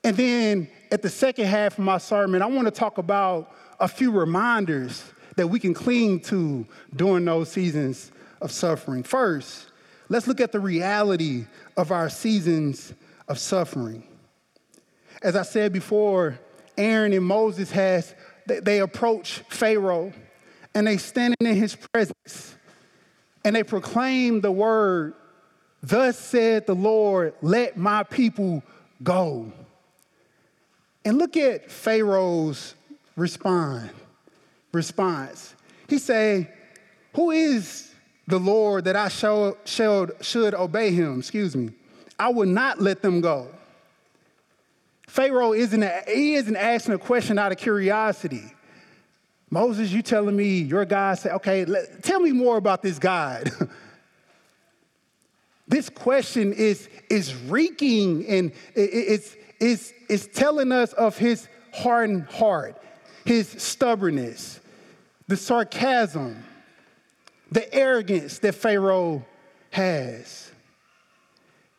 And 0.04 0.16
then 0.16 0.68
at 0.92 1.02
the 1.02 1.10
second 1.10 1.46
half 1.46 1.78
of 1.78 1.84
my 1.84 1.98
sermon, 1.98 2.42
I 2.42 2.46
want 2.46 2.68
to 2.68 2.70
talk 2.70 2.98
about 2.98 3.52
a 3.80 3.88
few 3.88 4.12
reminders 4.12 5.02
that 5.34 5.48
we 5.48 5.58
can 5.58 5.74
cling 5.74 6.20
to 6.20 6.64
during 6.94 7.24
those 7.24 7.50
seasons 7.50 8.12
of 8.40 8.52
suffering. 8.52 9.02
First, 9.02 9.72
let's 10.08 10.28
look 10.28 10.40
at 10.40 10.52
the 10.52 10.60
reality 10.60 11.46
of 11.76 11.90
our 11.90 12.08
seasons 12.08 12.94
of 13.26 13.40
suffering. 13.40 14.06
As 15.22 15.34
I 15.34 15.42
said 15.42 15.72
before, 15.72 16.38
Aaron 16.78 17.12
and 17.12 17.24
Moses 17.24 17.72
has 17.72 18.14
they 18.46 18.78
approach 18.78 19.40
Pharaoh 19.48 20.12
and 20.74 20.86
they 20.86 20.96
stand 20.96 21.36
in 21.40 21.54
his 21.54 21.76
presence 21.76 22.56
and 23.44 23.54
they 23.54 23.62
proclaim 23.62 24.40
the 24.40 24.50
word, 24.50 25.14
Thus 25.82 26.18
said 26.18 26.66
the 26.66 26.74
Lord, 26.74 27.34
let 27.42 27.76
my 27.76 28.04
people 28.04 28.62
go. 29.02 29.52
And 31.04 31.18
look 31.18 31.36
at 31.36 31.70
Pharaoh's 31.70 32.74
respond, 33.16 33.90
response. 34.72 35.54
He 35.88 35.98
say, 35.98 36.50
Who 37.14 37.30
is 37.30 37.92
the 38.26 38.38
Lord 38.38 38.84
that 38.86 38.96
I 38.96 39.08
shall, 39.08 39.58
shall, 39.66 40.08
should 40.22 40.54
obey 40.54 40.90
him? 40.92 41.18
Excuse 41.18 41.54
me. 41.54 41.70
I 42.18 42.30
will 42.30 42.46
not 42.46 42.80
let 42.80 43.02
them 43.02 43.20
go. 43.20 43.48
Pharaoh 45.06 45.52
isn't, 45.52 45.84
he 46.08 46.34
isn't 46.34 46.56
asking 46.56 46.94
a 46.94 46.98
question 46.98 47.38
out 47.38 47.52
of 47.52 47.58
curiosity. 47.58 48.42
Moses, 49.50 49.92
you 49.92 50.02
telling 50.02 50.34
me 50.34 50.58
your 50.58 50.84
God 50.84 51.18
said, 51.18 51.32
okay, 51.32 51.64
let, 51.64 52.02
tell 52.02 52.20
me 52.20 52.32
more 52.32 52.56
about 52.56 52.82
this 52.82 52.98
God. 52.98 53.50
this 55.68 55.88
question 55.88 56.52
is, 56.52 56.88
is 57.10 57.34
reeking 57.44 58.26
and 58.26 58.52
it's, 58.74 59.36
it's, 59.60 59.92
it's 60.08 60.26
telling 60.26 60.72
us 60.72 60.92
of 60.94 61.16
his 61.16 61.48
hardened 61.72 62.26
heart, 62.26 62.80
his 63.24 63.48
stubbornness, 63.48 64.60
the 65.28 65.36
sarcasm, 65.36 66.42
the 67.52 67.72
arrogance 67.72 68.38
that 68.40 68.54
Pharaoh 68.54 69.24
has. 69.70 70.50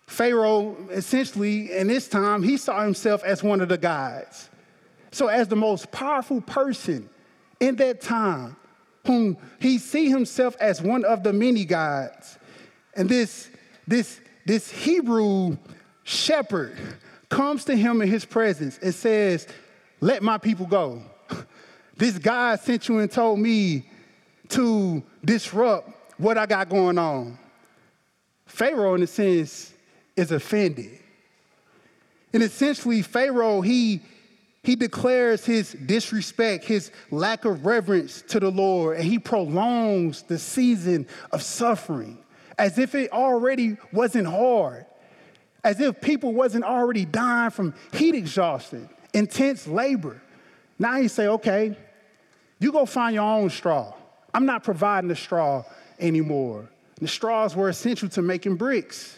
Pharaoh, 0.07 0.77
essentially, 0.91 1.71
in 1.71 1.87
this 1.87 2.07
time, 2.07 2.43
he 2.43 2.57
saw 2.57 2.83
himself 2.83 3.23
as 3.23 3.43
one 3.43 3.59
of 3.59 3.69
the 3.69 3.77
gods. 3.77 4.49
So, 5.11 5.27
as 5.27 5.47
the 5.47 5.55
most 5.55 5.91
powerful 5.91 6.41
person 6.41 7.09
in 7.59 7.75
that 7.77 8.01
time, 8.01 8.55
whom 9.05 9.37
he 9.59 9.77
see 9.77 10.09
himself 10.09 10.55
as 10.59 10.81
one 10.81 11.05
of 11.05 11.23
the 11.23 11.33
many 11.33 11.65
gods, 11.65 12.37
and 12.95 13.09
this, 13.09 13.49
this, 13.87 14.19
this 14.45 14.71
Hebrew 14.71 15.57
shepherd 16.03 16.77
comes 17.29 17.65
to 17.65 17.75
him 17.75 18.01
in 18.01 18.07
his 18.07 18.25
presence 18.25 18.79
and 18.81 18.93
says, 18.93 19.47
Let 19.99 20.23
my 20.23 20.37
people 20.37 20.65
go. 20.65 21.01
This 21.97 22.17
God 22.17 22.59
sent 22.59 22.89
you 22.89 22.99
and 22.99 23.09
told 23.09 23.39
me 23.39 23.85
to 24.49 25.01
disrupt 25.23 25.89
what 26.17 26.37
I 26.37 26.45
got 26.45 26.67
going 26.67 26.97
on. 26.97 27.39
Pharaoh, 28.45 28.95
in 28.95 29.03
a 29.03 29.07
sense, 29.07 29.73
is 30.15 30.31
offended. 30.31 30.99
And 32.33 32.43
essentially, 32.43 33.01
Pharaoh, 33.01 33.61
he, 33.61 34.01
he 34.65 34.75
declares 34.75 35.45
his 35.45 35.73
disrespect, 35.73 36.65
his 36.65 36.91
lack 37.11 37.45
of 37.45 37.65
reverence 37.65 38.23
to 38.23 38.39
the 38.39 38.49
Lord, 38.49 38.97
and 38.97 39.05
he 39.05 39.19
prolongs 39.19 40.23
the 40.23 40.39
season 40.39 41.07
of 41.31 41.43
suffering 41.43 42.17
as 42.57 42.79
if 42.79 42.95
it 42.95 43.11
already 43.11 43.77
wasn't 43.93 44.27
hard, 44.27 44.85
as 45.63 45.79
if 45.79 46.01
people 46.01 46.33
wasn't 46.33 46.63
already 46.63 47.05
dying 47.05 47.51
from 47.51 47.75
heat 47.93 48.15
exhaustion, 48.15 48.89
intense 49.13 49.67
labor. 49.67 50.19
Now 50.79 50.99
he 50.99 51.09
say, 51.09 51.27
okay, 51.27 51.77
you 52.59 52.71
go 52.71 52.85
find 52.85 53.13
your 53.13 53.23
own 53.23 53.51
straw. 53.51 53.93
I'm 54.33 54.47
not 54.47 54.63
providing 54.63 55.09
the 55.09 55.15
straw 55.15 55.63
anymore. 55.99 56.69
The 56.99 57.07
straws 57.07 57.55
were 57.55 57.69
essential 57.69 58.09
to 58.09 58.21
making 58.23 58.55
bricks. 58.55 59.15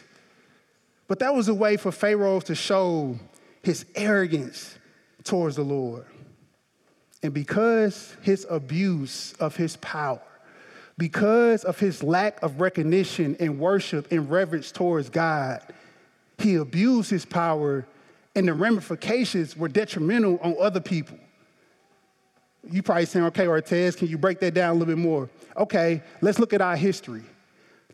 But 1.08 1.20
that 1.20 1.34
was 1.34 1.48
a 1.48 1.54
way 1.54 1.78
for 1.78 1.92
Pharaoh 1.92 2.42
to 2.42 2.56
show 2.56 3.18
his 3.64 3.86
arrogance 3.96 4.77
towards 5.28 5.56
the 5.56 5.64
Lord. 5.64 6.06
And 7.24 7.34
because 7.34 8.16
his 8.22 8.46
abuse 8.50 9.34
of 9.34 9.56
his 9.56 9.78
power, 9.78 10.22
because 10.98 11.64
of 11.64 11.80
his 11.80 12.02
lack 12.04 12.42
of 12.42 12.60
recognition 12.60 13.36
and 13.40 13.60
worship 13.60 14.12
and 14.12 14.30
reverence 14.30 14.72
towards 14.72 15.10
God, 15.10 15.62
he 16.40 16.56
abused 16.56 17.10
his 17.10 17.26
power, 17.26 17.86
and 18.36 18.48
the 18.48 18.54
ramifications 18.54 19.58
were 19.58 19.68
detrimental 19.68 20.40
on 20.42 20.56
other 20.60 20.80
people. 20.80 21.18
You 22.70 22.84
probably 22.84 23.06
saying, 23.06 23.26
okay, 23.28 23.46
Artez, 23.46 23.98
can 23.98 24.08
you 24.08 24.18
break 24.18 24.40
that 24.40 24.54
down 24.54 24.72
a 24.72 24.74
little 24.74 24.94
bit 24.94 25.02
more? 25.02 25.30
Okay, 25.56 26.04
let's 26.22 26.38
look 26.38 26.54
at 26.54 26.62
our 26.62 26.76
history. 26.76 27.24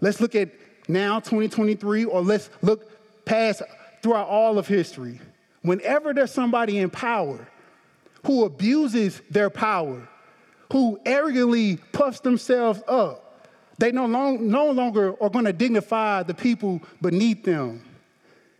Let's 0.01 0.19
look 0.19 0.35
at 0.35 0.49
now, 0.87 1.19
2023, 1.19 2.05
or 2.05 2.21
let's 2.21 2.49
look 2.61 3.25
past 3.25 3.61
throughout 4.01 4.27
all 4.27 4.57
of 4.57 4.67
history. 4.67 5.19
Whenever 5.63 6.13
there's 6.13 6.31
somebody 6.31 6.77
in 6.77 6.89
power 6.89 7.47
who 8.25 8.45
abuses 8.45 9.21
their 9.31 9.49
power, 9.49 10.07
who 10.71 10.99
arrogantly 11.05 11.77
puffs 11.91 12.19
themselves 12.19 12.81
up, 12.87 13.49
they 13.79 13.91
no, 13.91 14.05
long, 14.05 14.49
no 14.49 14.69
longer 14.69 15.21
are 15.21 15.29
going 15.29 15.45
to 15.45 15.53
dignify 15.53 16.23
the 16.23 16.33
people 16.33 16.81
beneath 17.01 17.43
them. 17.43 17.83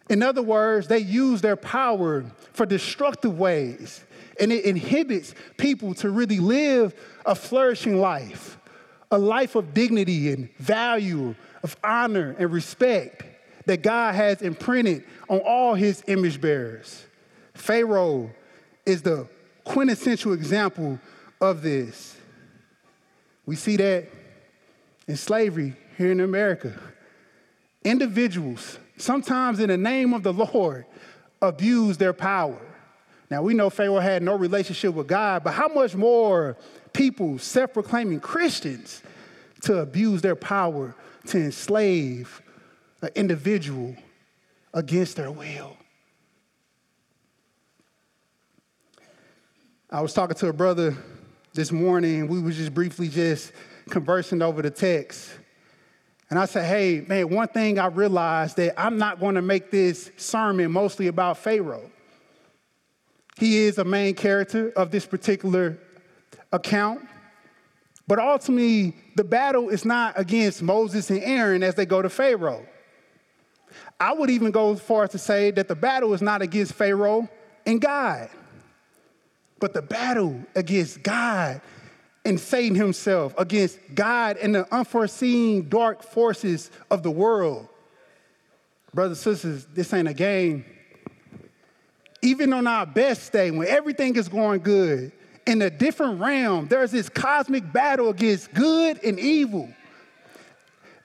In 0.09 0.23
other 0.23 0.41
words, 0.41 0.87
they 0.87 0.99
use 0.99 1.41
their 1.41 1.55
power 1.55 2.25
for 2.53 2.65
destructive 2.65 3.37
ways 3.37 4.03
and 4.39 4.51
it 4.51 4.65
inhibits 4.65 5.35
people 5.57 5.93
to 5.95 6.09
really 6.09 6.39
live 6.39 6.93
a 7.25 7.35
flourishing 7.35 7.99
life, 7.99 8.57
a 9.11 9.17
life 9.17 9.55
of 9.55 9.73
dignity 9.73 10.31
and 10.31 10.49
value, 10.57 11.35
of 11.61 11.77
honor 11.83 12.35
and 12.39 12.51
respect 12.51 13.23
that 13.65 13.81
God 13.81 14.15
has 14.15 14.41
imprinted 14.41 15.03
on 15.29 15.39
all 15.39 15.73
his 15.73 16.03
image 16.07 16.39
bearers. 16.41 17.05
Pharaoh 17.53 18.31
is 18.85 19.01
the 19.01 19.27
quintessential 19.63 20.33
example 20.33 20.99
of 21.39 21.61
this. 21.61 22.17
We 23.45 23.55
see 23.55 23.77
that 23.77 24.07
in 25.07 25.17
slavery 25.17 25.75
here 25.97 26.11
in 26.11 26.19
America. 26.19 26.73
Individuals, 27.83 28.79
sometimes 28.97 29.59
in 29.59 29.69
the 29.69 29.77
name 29.77 30.13
of 30.13 30.23
the 30.23 30.33
Lord, 30.33 30.85
abuse 31.41 31.97
their 31.97 32.13
power. 32.13 32.59
Now, 33.29 33.41
we 33.41 33.53
know 33.53 33.69
Pharaoh 33.69 33.99
had 33.99 34.21
no 34.23 34.37
relationship 34.37 34.93
with 34.93 35.07
God, 35.07 35.43
but 35.43 35.51
how 35.51 35.67
much 35.67 35.95
more 35.95 36.57
people, 36.93 37.39
self 37.39 37.73
proclaiming 37.73 38.19
Christians, 38.19 39.01
to 39.61 39.79
abuse 39.79 40.21
their 40.21 40.35
power 40.35 40.95
to 41.27 41.37
enslave 41.37 42.41
an 43.03 43.09
individual 43.15 43.95
against 44.73 45.17
their 45.17 45.31
will? 45.31 45.77
I 49.91 50.01
was 50.01 50.13
talking 50.13 50.35
to 50.37 50.47
a 50.47 50.53
brother 50.53 50.97
this 51.53 51.71
morning, 51.71 52.27
we 52.27 52.41
was 52.41 52.57
just 52.57 52.73
briefly 52.73 53.09
just 53.09 53.51
conversing 53.89 54.41
over 54.41 54.63
the 54.63 54.71
text. 54.71 55.29
And 56.31 56.39
I 56.39 56.45
said, 56.45 56.65
hey, 56.65 57.05
man, 57.07 57.29
one 57.29 57.47
thing 57.47 57.77
I 57.77 57.85
realized 57.85 58.57
that 58.57 58.73
I'm 58.75 58.97
not 58.97 59.19
going 59.19 59.35
to 59.35 59.41
make 59.43 59.69
this 59.69 60.09
sermon 60.17 60.71
mostly 60.71 61.05
about 61.05 61.37
Pharaoh. 61.37 61.91
He 63.37 63.59
is 63.65 63.77
a 63.77 63.83
main 63.83 64.15
character 64.15 64.71
of 64.75 64.89
this 64.89 65.05
particular 65.05 65.77
account. 66.51 67.07
But 68.07 68.17
ultimately, 68.17 68.95
the 69.15 69.23
battle 69.23 69.69
is 69.69 69.85
not 69.85 70.19
against 70.19 70.63
Moses 70.63 71.11
and 71.11 71.21
Aaron 71.21 71.61
as 71.61 71.75
they 71.75 71.85
go 71.85 72.01
to 72.01 72.09
Pharaoh. 72.09 72.65
I 74.03 74.11
would 74.11 74.29
even 74.29 74.51
go 74.51 74.73
as 74.73 74.81
far 74.81 75.05
as 75.05 75.11
to 75.11 75.17
say 75.17 75.51
that 75.51 75.69
the 75.69 75.75
battle 75.75 76.13
is 76.13 76.21
not 76.21 76.41
against 76.41 76.73
Pharaoh 76.73 77.29
and 77.65 77.79
God, 77.79 78.27
but 79.61 79.73
the 79.73 79.81
battle 79.81 80.41
against 80.55 81.01
God 81.03 81.61
and 82.25 82.37
Satan 82.37 82.75
himself, 82.75 83.33
against 83.37 83.79
God 83.95 84.35
and 84.35 84.55
the 84.55 84.75
unforeseen 84.75 85.69
dark 85.69 86.03
forces 86.03 86.69
of 86.91 87.01
the 87.01 87.11
world. 87.11 87.69
Brothers 88.93 89.25
and 89.25 89.37
sisters, 89.37 89.67
this 89.73 89.93
ain't 89.93 90.09
a 90.09 90.13
game. 90.13 90.65
Even 92.21 92.51
on 92.51 92.67
our 92.67 92.85
best 92.85 93.31
day, 93.31 93.51
when 93.51 93.69
everything 93.69 94.17
is 94.17 94.27
going 94.27 94.59
good, 94.63 95.13
in 95.47 95.61
a 95.61 95.69
different 95.69 96.19
realm, 96.19 96.67
there's 96.67 96.91
this 96.91 97.07
cosmic 97.07 97.71
battle 97.71 98.09
against 98.09 98.53
good 98.53 99.01
and 99.01 99.17
evil. 99.17 99.69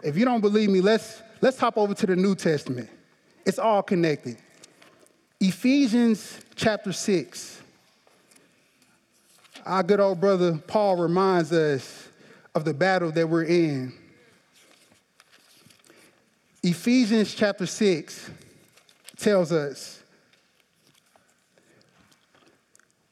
If 0.03 0.17
you 0.17 0.25
don't 0.25 0.41
believe 0.41 0.69
me, 0.69 0.81
let's, 0.81 1.23
let's 1.41 1.59
hop 1.59 1.79
over 1.79 1.95
to 1.95 2.07
the 2.07 2.17
New 2.17 2.35
Testament. 2.35 2.89
It's 3.45 3.59
all 3.59 3.83
connected. 3.83 4.37
Ephesians 5.41 6.41
chapter 6.55 6.93
6. 6.93 7.63
Our 9.65 9.83
good 9.83 10.01
old 10.01 10.21
brother 10.21 10.59
Paul 10.67 10.97
reminds 10.97 11.53
us 11.53 12.09
of 12.55 12.65
the 12.65 12.75
battle 12.75 13.11
that 13.13 13.29
we're 13.29 13.45
in. 13.45 13.93
Ephesians 16.63 17.35
chapter 17.35 17.67
6 17.67 18.31
tells 19.17 19.53
us 19.53 20.03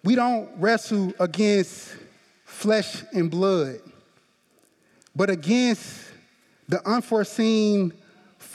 we 0.03 0.15
don't 0.15 0.49
wrestle 0.59 1.13
against 1.21 1.95
flesh 2.45 3.03
and 3.13 3.31
blood, 3.31 3.79
but 5.15 5.31
against 5.31 6.05
the 6.69 6.87
unforeseen 6.89 7.93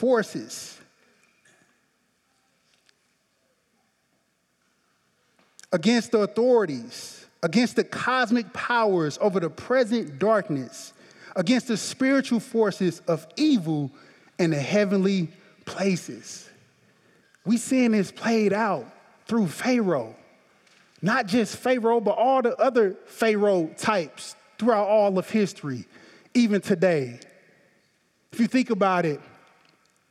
forces. 0.02 0.80
Against 5.70 6.10
the 6.10 6.18
authorities, 6.18 7.24
against 7.40 7.76
the 7.76 7.84
cosmic 7.84 8.52
powers 8.52 9.16
over 9.20 9.38
the 9.38 9.48
present 9.48 10.18
darkness, 10.18 10.92
against 11.36 11.68
the 11.68 11.76
spiritual 11.76 12.40
forces 12.40 13.00
of 13.06 13.28
evil 13.36 13.92
in 14.40 14.50
the 14.50 14.58
heavenly 14.58 15.28
places. 15.66 16.50
We 17.46 17.56
seeing 17.56 17.92
this 17.92 18.10
played 18.10 18.52
out 18.52 18.92
through 19.28 19.46
Pharaoh. 19.46 20.16
Not 21.00 21.28
just 21.28 21.56
Pharaoh, 21.56 22.00
but 22.00 22.18
all 22.18 22.42
the 22.42 22.56
other 22.56 22.96
Pharaoh 23.06 23.70
types 23.78 24.34
throughout 24.58 24.88
all 24.88 25.16
of 25.16 25.30
history, 25.30 25.84
even 26.34 26.60
today. 26.60 27.20
If 28.32 28.40
you 28.40 28.48
think 28.48 28.70
about 28.70 29.06
it, 29.06 29.20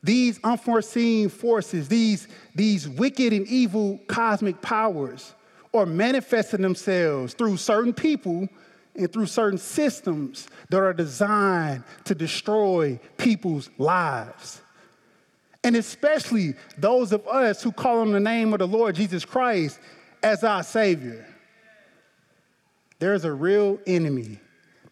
these 0.02 0.40
unforeseen 0.42 1.28
forces, 1.28 1.88
these, 1.88 2.26
these 2.54 2.88
wicked 2.88 3.32
and 3.32 3.46
evil 3.46 4.00
cosmic 4.08 4.60
powers, 4.60 5.34
are 5.72 5.86
manifesting 5.86 6.60
themselves 6.60 7.34
through 7.34 7.56
certain 7.56 7.92
people 7.92 8.48
and 8.94 9.10
through 9.10 9.26
certain 9.26 9.58
systems 9.58 10.48
that 10.68 10.78
are 10.78 10.92
designed 10.92 11.82
to 12.04 12.14
destroy 12.14 12.98
people's 13.16 13.70
lives. 13.78 14.60
And 15.64 15.76
especially 15.76 16.54
those 16.76 17.12
of 17.12 17.26
us 17.26 17.62
who 17.62 17.72
call 17.72 18.00
on 18.00 18.12
the 18.12 18.20
name 18.20 18.52
of 18.52 18.58
the 18.58 18.66
Lord 18.66 18.96
Jesus 18.96 19.24
Christ 19.24 19.78
as 20.22 20.44
our 20.44 20.62
Savior. 20.62 21.26
There's 22.98 23.24
a 23.24 23.32
real 23.32 23.78
enemy, 23.86 24.40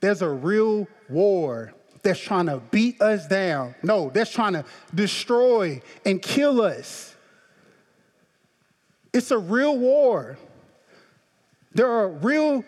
there's 0.00 0.22
a 0.22 0.28
real 0.28 0.86
war 1.08 1.74
that's 2.02 2.20
trying 2.20 2.46
to 2.46 2.58
beat 2.70 3.00
us 3.00 3.26
down. 3.26 3.74
No, 3.82 4.10
that's 4.10 4.30
trying 4.30 4.54
to 4.54 4.64
destroy 4.94 5.82
and 6.04 6.20
kill 6.20 6.62
us. 6.62 7.14
It's 9.12 9.30
a 9.30 9.38
real 9.38 9.76
war. 9.78 10.38
There 11.74 11.88
are 11.88 12.08
real 12.08 12.64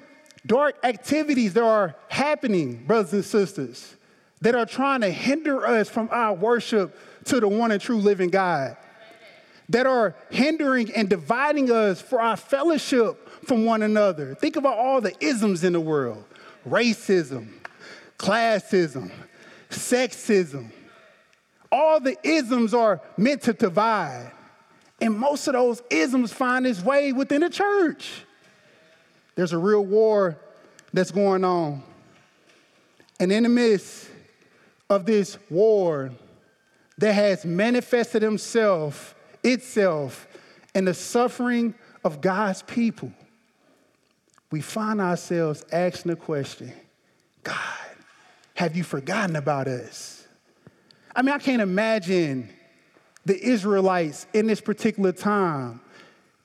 dark 0.47 0.77
activities 0.83 1.55
that 1.55 1.65
are 1.65 1.95
happening, 2.09 2.85
brothers 2.85 3.13
and 3.13 3.25
sisters, 3.25 3.95
that 4.41 4.55
are 4.55 4.67
trying 4.67 5.03
to 5.03 5.11
hinder 5.11 5.67
us 5.67 5.89
from 5.89 6.09
our 6.11 6.35
worship 6.35 6.99
to 7.27 7.41
the 7.41 7.49
one 7.49 7.71
and 7.71 7.81
true 7.81 7.99
living 7.99 8.31
God, 8.31 8.77
that 9.69 9.87
are 9.87 10.17
hindering 10.31 10.93
and 10.93 11.09
dividing 11.09 11.71
us 11.71 12.03
for 12.03 12.21
our 12.21 12.37
fellowship 12.37 13.29
from 13.47 13.65
one 13.65 13.83
another. 13.83 14.35
Think 14.35 14.57
about 14.57 14.79
all 14.79 15.01
the 15.01 15.15
isms 15.25 15.65
in 15.65 15.73
the 15.73 15.81
world 15.81 16.25
racism, 16.69 17.49
classism, 18.23 19.11
sexism. 19.69 20.71
All 21.71 21.99
the 21.99 22.17
isms 22.23 22.73
are 22.73 23.01
meant 23.17 23.43
to 23.43 23.53
divide. 23.53 24.31
And 25.01 25.19
most 25.19 25.49
of 25.49 25.55
those 25.55 25.83
isms 25.91 26.33
find 26.33 26.67
its 26.67 26.81
way 26.83 27.13
within 27.13 27.41
the 27.41 27.51
church. 27.51 28.25
There's 29.35 29.53
a 29.53 29.59
real 29.59 29.85
war 29.85 30.39
that's 30.93 31.11
going 31.11 31.45
on. 31.45 31.83
And 33.19 33.33
in 33.33 33.43
the 33.43 33.49
midst 33.49 34.09
of 34.89 35.05
this 35.05 35.39
war 35.51 36.13
that 36.99 37.13
has 37.15 37.45
manifested 37.45 38.23
himself, 38.23 39.17
itself 39.43 40.29
in 40.75 40.85
the 40.85 40.95
suffering 40.95 41.75
of 42.05 42.21
God's 42.21 42.63
people, 42.63 43.11
we 44.53 44.61
find 44.61 45.01
ourselves 45.01 45.65
asking 45.73 46.11
the 46.11 46.17
question 46.17 46.73
God, 47.43 47.57
have 48.55 48.77
you 48.77 48.85
forgotten 48.85 49.37
about 49.37 49.69
us? 49.69 50.27
I 51.15 51.23
mean, 51.23 51.35
I 51.35 51.39
can't 51.39 51.63
imagine 51.63 52.49
the 53.25 53.41
Israelites 53.41 54.27
in 54.33 54.47
this 54.47 54.61
particular 54.61 55.13
time 55.13 55.81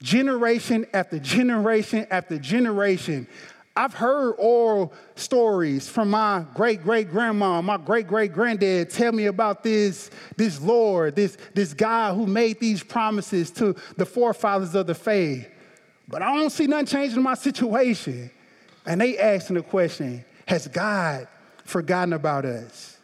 generation 0.01 0.85
after 0.93 1.19
generation 1.19 2.05
after 2.11 2.37
generation. 2.37 3.27
I've 3.75 3.93
heard 3.93 4.33
oral 4.39 4.91
stories 5.15 5.87
from 5.87 6.09
my 6.09 6.45
great 6.55 6.81
great 6.81 7.11
grandma, 7.11 7.61
my 7.61 7.77
great 7.77 8.07
great 8.07 8.33
granddad 8.33 8.89
tell 8.89 9.11
me 9.11 9.27
about 9.27 9.63
this, 9.63 10.09
this 10.35 10.59
Lord, 10.59 11.15
this, 11.15 11.37
this 11.53 11.73
guy 11.73 12.13
who 12.13 12.25
made 12.25 12.59
these 12.59 12.83
promises 12.83 13.51
to 13.51 13.75
the 13.95 14.05
forefathers 14.05 14.73
of 14.73 14.87
the 14.87 14.95
faith. 14.95 15.47
But 16.07 16.21
I 16.21 16.35
don't 16.35 16.49
see 16.49 16.67
nothing 16.67 16.87
changing 16.87 17.21
my 17.21 17.35
situation. 17.35 18.31
And 18.85 19.01
they 19.01 19.17
asking 19.19 19.57
the 19.57 19.63
question 19.63 20.25
Has 20.47 20.67
God 20.67 21.27
forgotten 21.67 22.13
about 22.13 22.45
us? 22.45 22.97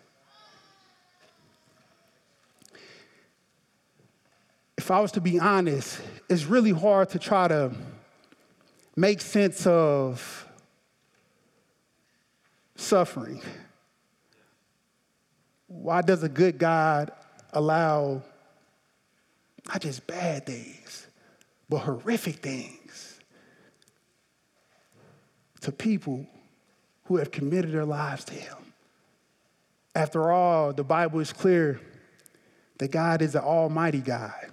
if 4.84 4.91
I 4.91 4.99
was 4.99 5.13
to 5.13 5.21
be 5.21 5.39
honest, 5.39 6.02
it's 6.30 6.43
really 6.43 6.71
hard 6.71 7.08
to 7.12 7.19
try 7.19 7.47
to 7.47 7.71
make 8.97 9.21
sense 9.21 9.65
of 9.65 10.45
suffering. 12.76 13.41
Why 15.67 16.02
does 16.02 16.21
a 16.23 16.28
good 16.28 16.58
God 16.58 17.13
allow 17.54 18.23
not 19.69 19.82
just 19.82 20.06
bad 20.06 20.45
things, 20.45 21.08
but 21.69 21.78
horrific 21.78 22.36
things 22.36 23.19
to 25.62 25.71
people 25.71 26.28
who 27.13 27.19
have 27.19 27.32
committed 27.32 27.71
their 27.71 27.86
lives 27.86 28.26
to 28.26 28.34
Him? 28.34 28.58
After 29.95 30.32
all, 30.32 30.73
the 30.73 30.84
Bible 30.84 31.19
is 31.19 31.32
clear 31.32 31.80
that 32.80 32.91
God 32.91 33.21
is 33.21 33.36
an 33.36 33.41
almighty 33.41 33.99
God 33.99 34.49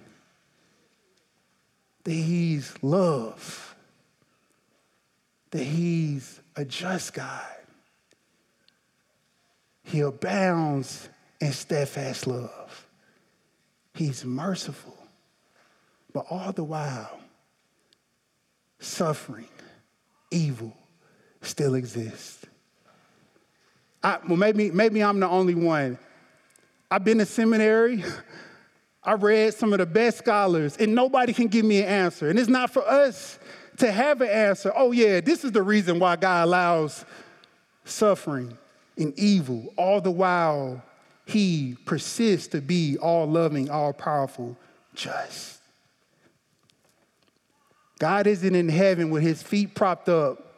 that 2.03 2.11
he's 2.11 2.73
love, 2.81 3.75
that 5.51 5.63
he's 5.63 6.39
a 6.55 6.65
just 6.65 7.13
God. 7.13 7.45
He 9.83 9.99
abounds 9.99 11.09
in 11.39 11.51
steadfast 11.51 12.27
love. 12.27 12.87
He's 13.93 14.23
merciful, 14.23 14.97
but 16.13 16.25
all 16.29 16.51
the 16.51 16.63
while, 16.63 17.19
suffering, 18.79 19.49
evil 20.31 20.75
still 21.41 21.75
exists. 21.75 22.45
I, 24.03 24.19
well, 24.27 24.37
maybe, 24.37 24.71
maybe 24.71 25.03
I'm 25.03 25.19
the 25.19 25.27
only 25.27 25.55
one. 25.55 25.97
I've 26.89 27.03
been 27.03 27.19
to 27.19 27.25
seminary. 27.25 28.03
I 29.03 29.13
read 29.13 29.53
some 29.53 29.73
of 29.73 29.79
the 29.79 29.85
best 29.85 30.19
scholars, 30.19 30.77
and 30.77 30.93
nobody 30.93 31.33
can 31.33 31.47
give 31.47 31.65
me 31.65 31.79
an 31.81 31.87
answer. 31.87 32.29
And 32.29 32.37
it's 32.37 32.49
not 32.49 32.71
for 32.71 32.87
us 32.87 33.39
to 33.77 33.91
have 33.91 34.21
an 34.21 34.29
answer. 34.29 34.71
Oh, 34.75 34.91
yeah, 34.91 35.21
this 35.21 35.43
is 35.43 35.51
the 35.51 35.63
reason 35.63 35.97
why 35.97 36.15
God 36.15 36.45
allows 36.45 37.03
suffering 37.83 38.57
and 38.97 39.17
evil, 39.17 39.73
all 39.75 40.01
the 40.01 40.11
while 40.11 40.83
He 41.25 41.77
persists 41.85 42.49
to 42.49 42.61
be 42.61 42.97
all 42.97 43.25
loving, 43.25 43.69
all 43.69 43.93
powerful, 43.93 44.55
just. 44.93 45.61
God 48.01 48.25
isn't 48.25 48.55
in 48.55 48.67
heaven 48.67 49.11
with 49.11 49.21
his 49.21 49.43
feet 49.43 49.75
propped 49.75 50.09
up 50.09 50.50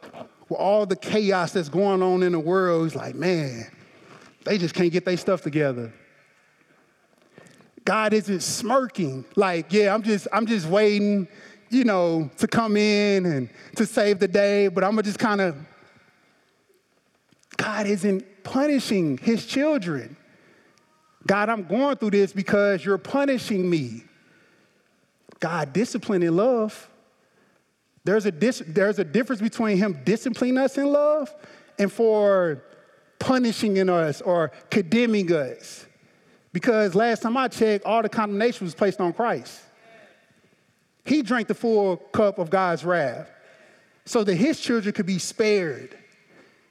with 0.54 0.60
all 0.60 0.86
the 0.86 0.94
chaos 0.94 1.52
that's 1.52 1.68
going 1.68 2.00
on 2.00 2.22
in 2.22 2.30
the 2.30 2.38
world. 2.38 2.84
He's 2.84 2.94
like, 2.94 3.16
man, 3.16 3.66
they 4.44 4.56
just 4.56 4.72
can't 4.72 4.92
get 4.92 5.04
their 5.04 5.16
stuff 5.16 5.42
together. 5.42 5.92
God 7.84 8.12
isn't 8.12 8.40
smirking 8.40 9.24
like, 9.34 9.72
yeah, 9.72 9.92
I'm 9.92 10.02
just, 10.02 10.28
I'm 10.32 10.46
just 10.46 10.66
waiting, 10.66 11.26
you 11.70 11.84
know, 11.84 12.30
to 12.38 12.46
come 12.46 12.76
in 12.76 13.26
and 13.26 13.50
to 13.76 13.84
save 13.84 14.20
the 14.20 14.28
day, 14.28 14.68
but 14.68 14.84
I'm 14.84 14.92
gonna 14.92 15.02
just 15.02 15.18
kind 15.18 15.40
of. 15.40 15.56
God 17.56 17.86
isn't 17.86 18.44
punishing 18.44 19.18
his 19.18 19.46
children. 19.46 20.16
God, 21.26 21.48
I'm 21.48 21.64
going 21.64 21.96
through 21.96 22.10
this 22.10 22.32
because 22.32 22.84
you're 22.84 22.98
punishing 22.98 23.68
me. 23.68 24.04
God, 25.40 25.72
discipline 25.72 26.22
in 26.22 26.36
love. 26.36 26.88
There's 28.04 28.26
a, 28.26 28.32
dis- 28.32 28.62
there's 28.66 28.98
a 28.98 29.04
difference 29.04 29.40
between 29.40 29.78
him 29.78 29.98
disciplining 30.04 30.58
us 30.58 30.76
in 30.76 30.86
love 30.86 31.34
and 31.78 31.90
for 31.90 32.62
punishing 33.18 33.78
in 33.78 33.88
us 33.88 34.20
or 34.20 34.52
condemning 34.70 35.32
us. 35.32 35.86
Because 36.52 36.94
last 36.94 37.22
time 37.22 37.36
I 37.36 37.48
checked, 37.48 37.84
all 37.84 38.02
the 38.02 38.08
condemnation 38.08 38.66
was 38.66 38.74
placed 38.74 39.00
on 39.00 39.12
Christ. 39.12 39.60
He 41.04 41.22
drank 41.22 41.48
the 41.48 41.54
full 41.54 41.96
cup 41.96 42.38
of 42.38 42.50
God's 42.50 42.84
wrath 42.84 43.30
so 44.04 44.22
that 44.22 44.34
his 44.34 44.60
children 44.60 44.92
could 44.92 45.06
be 45.06 45.18
spared. 45.18 45.98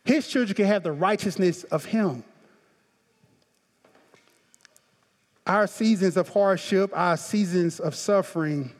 His 0.05 0.27
children 0.27 0.55
could 0.55 0.65
have 0.67 0.83
the 0.83 0.91
righteousness 0.91 1.63
of 1.65 1.85
him. 1.85 2.23
Our 5.45 5.67
seasons 5.67 6.15
of 6.15 6.29
hardship, 6.29 6.91
our 6.93 7.17
seasons 7.17 7.79
of 7.79 7.95
suffering, 7.95 8.71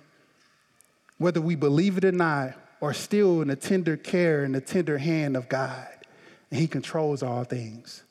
whether 1.17 1.41
we 1.41 1.55
believe 1.55 1.97
it 1.97 2.05
or 2.05 2.11
not, 2.11 2.53
are 2.81 2.93
still 2.93 3.41
in 3.41 3.47
the 3.47 3.55
tender 3.55 3.95
care 3.95 4.43
and 4.43 4.53
the 4.53 4.61
tender 4.61 4.97
hand 4.97 5.37
of 5.37 5.47
God. 5.47 5.87
And 6.51 6.59
He 6.59 6.67
controls 6.67 7.23
all 7.23 7.43
things. 7.43 8.03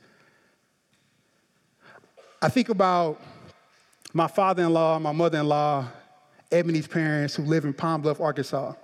I 2.40 2.48
think 2.48 2.70
about 2.70 3.20
my 4.12 4.26
father 4.26 4.64
in 4.64 4.72
law, 4.72 4.98
my 4.98 5.12
mother 5.12 5.38
in 5.38 5.48
law, 5.48 5.86
Ebony's 6.50 6.86
parents 6.86 7.36
who 7.36 7.44
live 7.44 7.64
in 7.64 7.72
Pine 7.72 8.00
Bluff, 8.00 8.20
Arkansas. 8.20 8.74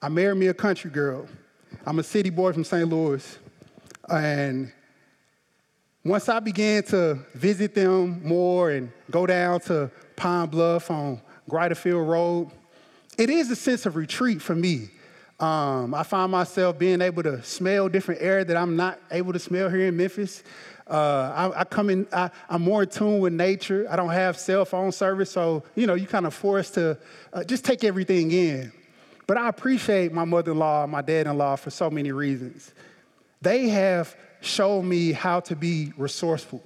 I 0.00 0.08
married 0.08 0.38
me 0.38 0.46
a 0.48 0.54
country 0.54 0.90
girl. 0.90 1.28
I'm 1.86 1.98
a 1.98 2.02
city 2.02 2.30
boy 2.30 2.52
from 2.52 2.64
St. 2.64 2.88
Louis. 2.88 3.38
And 4.08 4.72
once 6.04 6.28
I 6.28 6.40
began 6.40 6.84
to 6.84 7.18
visit 7.34 7.74
them 7.74 8.26
more 8.26 8.70
and 8.70 8.90
go 9.10 9.26
down 9.26 9.60
to 9.62 9.90
Pine 10.14 10.48
Bluff 10.48 10.90
on 10.90 11.20
Griderfield 11.50 12.06
Road, 12.06 12.50
it 13.18 13.30
is 13.30 13.50
a 13.50 13.56
sense 13.56 13.86
of 13.86 13.96
retreat 13.96 14.42
for 14.42 14.54
me. 14.54 14.90
Um, 15.38 15.94
I 15.94 16.02
find 16.02 16.32
myself 16.32 16.78
being 16.78 17.02
able 17.02 17.22
to 17.22 17.42
smell 17.42 17.88
different 17.88 18.22
air 18.22 18.42
that 18.44 18.56
I'm 18.56 18.76
not 18.76 18.98
able 19.10 19.32
to 19.34 19.38
smell 19.38 19.68
here 19.68 19.86
in 19.86 19.96
Memphis. 19.96 20.42
Uh, 20.88 21.50
I, 21.54 21.60
I, 21.60 21.64
come 21.64 21.90
in, 21.90 22.06
I, 22.12 22.30
am 22.48 22.62
more 22.62 22.84
in 22.84 22.88
tune 22.88 23.18
with 23.18 23.32
nature. 23.32 23.86
I 23.90 23.96
don't 23.96 24.10
have 24.10 24.38
cell 24.38 24.64
phone 24.64 24.92
service, 24.92 25.30
so 25.30 25.64
you 25.74 25.86
know, 25.86 25.94
you 25.94 26.06
kind 26.06 26.26
of 26.26 26.32
forced 26.32 26.74
to 26.74 26.96
uh, 27.32 27.44
just 27.44 27.64
take 27.64 27.84
everything 27.84 28.30
in. 28.30 28.72
But 29.26 29.36
I 29.36 29.48
appreciate 29.48 30.12
my 30.12 30.24
mother-in-law, 30.24 30.86
my 30.86 31.02
dad-in-law 31.02 31.56
for 31.56 31.70
so 31.70 31.90
many 31.90 32.12
reasons. 32.12 32.72
They 33.42 33.68
have 33.68 34.16
showed 34.40 34.82
me 34.82 35.12
how 35.12 35.40
to 35.40 35.56
be 35.56 35.92
resourceful. 35.96 36.62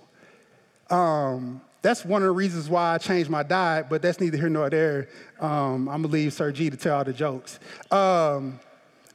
Um, 0.90 1.62
that's 1.82 2.04
one 2.04 2.22
of 2.22 2.26
the 2.26 2.32
reasons 2.32 2.68
why 2.68 2.94
I 2.94 2.98
changed 2.98 3.30
my 3.30 3.42
diet, 3.42 3.86
but 3.88 4.02
that's 4.02 4.20
neither 4.20 4.36
here 4.36 4.48
nor 4.48 4.68
there. 4.68 5.08
Um, 5.38 5.88
I'm 5.88 6.02
gonna 6.02 6.08
leave 6.08 6.32
Sir 6.32 6.52
G 6.52 6.70
to 6.70 6.76
tell 6.76 6.98
all 6.98 7.04
the 7.04 7.12
jokes. 7.12 7.58
Um, 7.90 8.60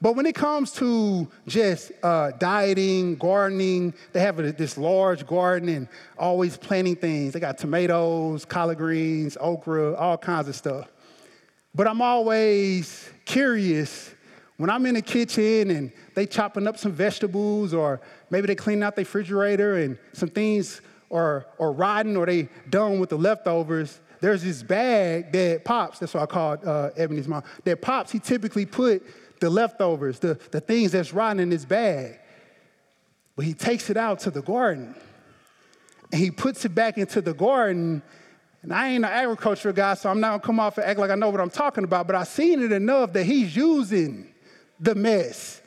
but 0.02 0.16
when 0.16 0.26
it 0.26 0.36
comes 0.36 0.72
to 0.74 1.28
just 1.48 1.92
uh, 2.04 2.32
dieting, 2.32 3.16
gardening, 3.16 3.94
they 4.14 4.20
have 4.20 4.40
a, 4.40 4.52
this 4.52 4.78
large 4.78 5.26
garden 5.26 5.70
and 5.70 5.88
always 6.18 6.58
planting 6.58 6.96
things. 6.96 7.34
They 7.34 7.40
got 7.40 7.58
tomatoes, 7.58 8.46
collard 8.46 8.78
greens, 8.78 9.38
okra, 9.40 9.96
all 9.96 10.18
kinds 10.18 10.50
of 10.50 10.56
stuff. 10.56 10.90
But 11.74 11.88
I'm 11.88 12.02
always 12.02 13.10
curious 13.26 14.14
when 14.58 14.70
I'm 14.70 14.86
in 14.86 14.96
the 14.96 15.02
kitchen 15.02 15.72
and 15.72 15.92
they 16.14 16.26
chopping 16.26 16.68
up 16.68 16.78
some 16.78 16.92
vegetables 16.92 17.74
or 17.74 18.02
maybe 18.30 18.48
they 18.48 18.56
clean 18.56 18.84
out 18.84 18.96
the 18.96 19.02
refrigerator 19.02 19.78
and 19.78 19.98
some 20.14 20.30
things 20.30 20.82
or, 21.10 21.46
or 21.58 21.72
rotten 21.72 22.16
or 22.16 22.26
they 22.26 22.50
done 22.70 23.00
with 23.00 23.10
the 23.10 23.18
leftovers, 23.18 24.00
there's 24.22 24.44
this 24.44 24.64
bag 24.64 25.32
that 25.34 25.66
Pops, 25.66 26.00
that's 26.00 26.14
what 26.14 26.24
I 26.24 26.26
called 26.26 26.66
uh, 26.66 26.90
Ebony's 26.96 27.28
mom, 27.28 27.44
that 27.64 27.82
Pops, 27.82 28.12
he 28.12 28.20
typically 28.20 28.66
put 28.66 29.04
the 29.40 29.50
leftovers, 29.50 30.20
the, 30.20 30.40
the 30.52 30.62
things 30.62 30.94
that's 30.94 31.14
rotten 31.14 31.40
in 31.40 31.52
his 31.52 31.66
bag. 31.66 32.20
But 33.36 33.46
he 33.46 33.54
takes 33.54 33.90
it 33.90 33.98
out 33.98 34.20
to 34.22 34.32
the 34.32 34.42
garden 34.42 34.96
and 36.12 36.22
he 36.22 36.32
puts 36.32 36.66
it 36.66 36.74
back 36.74 36.98
into 36.98 37.22
the 37.22 37.34
garden. 37.34 38.02
And 38.62 38.74
I 38.74 38.90
ain't 38.90 39.06
an 39.06 39.12
agricultural 39.12 39.74
guy, 39.74 39.94
so 39.96 40.10
I'm 40.10 40.20
not 40.20 40.30
gonna 40.30 40.44
come 40.44 40.60
off 40.60 40.78
and 40.78 40.88
act 40.88 41.00
like 41.00 41.12
I 41.12 41.16
know 41.16 41.30
what 41.30 41.42
I'm 41.42 41.50
talking 41.50 41.84
about, 41.84 42.08
but 42.08 42.16
I've 42.16 42.28
seen 42.28 42.62
it 42.62 42.72
enough 42.72 43.14
that 43.14 43.26
he's 43.26 43.56
using 43.56 44.34
the 44.80 44.96
mess. 44.96 45.62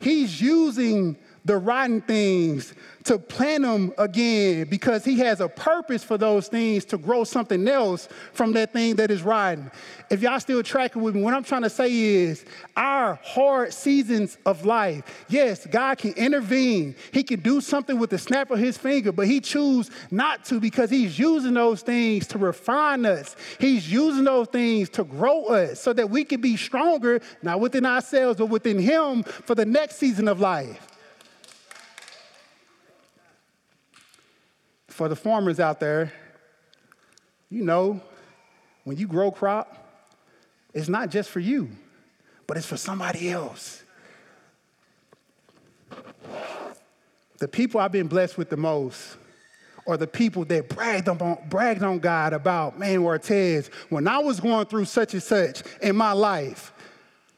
He's 0.00 0.40
using 0.40 1.16
the 1.44 1.56
rotten 1.56 2.00
things, 2.00 2.74
to 3.04 3.18
plant 3.18 3.64
them 3.64 3.92
again 3.98 4.66
because 4.68 5.04
he 5.04 5.18
has 5.18 5.40
a 5.40 5.48
purpose 5.48 6.04
for 6.04 6.16
those 6.16 6.48
things 6.48 6.84
to 6.84 6.96
grow 6.96 7.24
something 7.24 7.66
else 7.66 8.08
from 8.32 8.52
that 8.52 8.72
thing 8.72 8.96
that 8.96 9.10
is 9.10 9.22
rotten. 9.22 9.70
If 10.10 10.22
y'all 10.22 10.38
still 10.38 10.62
tracking 10.62 11.02
with 11.02 11.14
me, 11.14 11.22
what 11.22 11.34
I'm 11.34 11.42
trying 11.42 11.62
to 11.62 11.70
say 11.70 11.90
is 11.92 12.44
our 12.76 13.18
hard 13.24 13.72
seasons 13.72 14.38
of 14.46 14.64
life, 14.64 15.24
yes, 15.28 15.66
God 15.66 15.98
can 15.98 16.12
intervene. 16.12 16.94
He 17.12 17.22
can 17.22 17.40
do 17.40 17.60
something 17.60 17.98
with 17.98 18.10
the 18.10 18.18
snap 18.18 18.50
of 18.50 18.58
his 18.58 18.78
finger, 18.78 19.10
but 19.10 19.26
he 19.26 19.40
chooses 19.40 19.92
not 20.10 20.44
to 20.46 20.60
because 20.60 20.90
he's 20.90 21.18
using 21.18 21.54
those 21.54 21.82
things 21.82 22.26
to 22.28 22.38
refine 22.38 23.04
us. 23.04 23.34
He's 23.58 23.90
using 23.90 24.24
those 24.24 24.48
things 24.48 24.88
to 24.90 25.04
grow 25.04 25.46
us 25.46 25.80
so 25.80 25.92
that 25.92 26.08
we 26.08 26.24
can 26.24 26.40
be 26.40 26.56
stronger, 26.56 27.20
not 27.42 27.58
within 27.58 27.84
ourselves, 27.84 28.38
but 28.38 28.46
within 28.46 28.78
him 28.78 29.22
for 29.22 29.54
the 29.54 29.66
next 29.66 29.96
season 29.96 30.28
of 30.28 30.40
life. 30.40 30.91
For 34.92 35.08
the 35.08 35.16
farmers 35.16 35.58
out 35.58 35.80
there, 35.80 36.12
you 37.48 37.64
know, 37.64 38.02
when 38.84 38.98
you 38.98 39.06
grow 39.06 39.30
crop, 39.30 39.78
it's 40.74 40.88
not 40.88 41.08
just 41.08 41.30
for 41.30 41.40
you, 41.40 41.70
but 42.46 42.58
it's 42.58 42.66
for 42.66 42.76
somebody 42.76 43.30
else. 43.30 43.82
The 47.38 47.48
people 47.48 47.80
I've 47.80 47.90
been 47.90 48.06
blessed 48.06 48.36
with 48.36 48.50
the 48.50 48.58
most 48.58 49.16
are 49.86 49.96
the 49.96 50.06
people 50.06 50.44
that 50.44 50.68
bragged 50.68 51.08
on, 51.08 51.38
bragged 51.48 51.82
on 51.82 51.98
God 51.98 52.34
about, 52.34 52.78
man, 52.78 52.98
Artez, 52.98 53.72
when 53.88 54.06
I 54.06 54.18
was 54.18 54.40
going 54.40 54.66
through 54.66 54.84
such 54.84 55.14
and 55.14 55.22
such 55.22 55.62
in 55.80 55.96
my 55.96 56.12
life, 56.12 56.74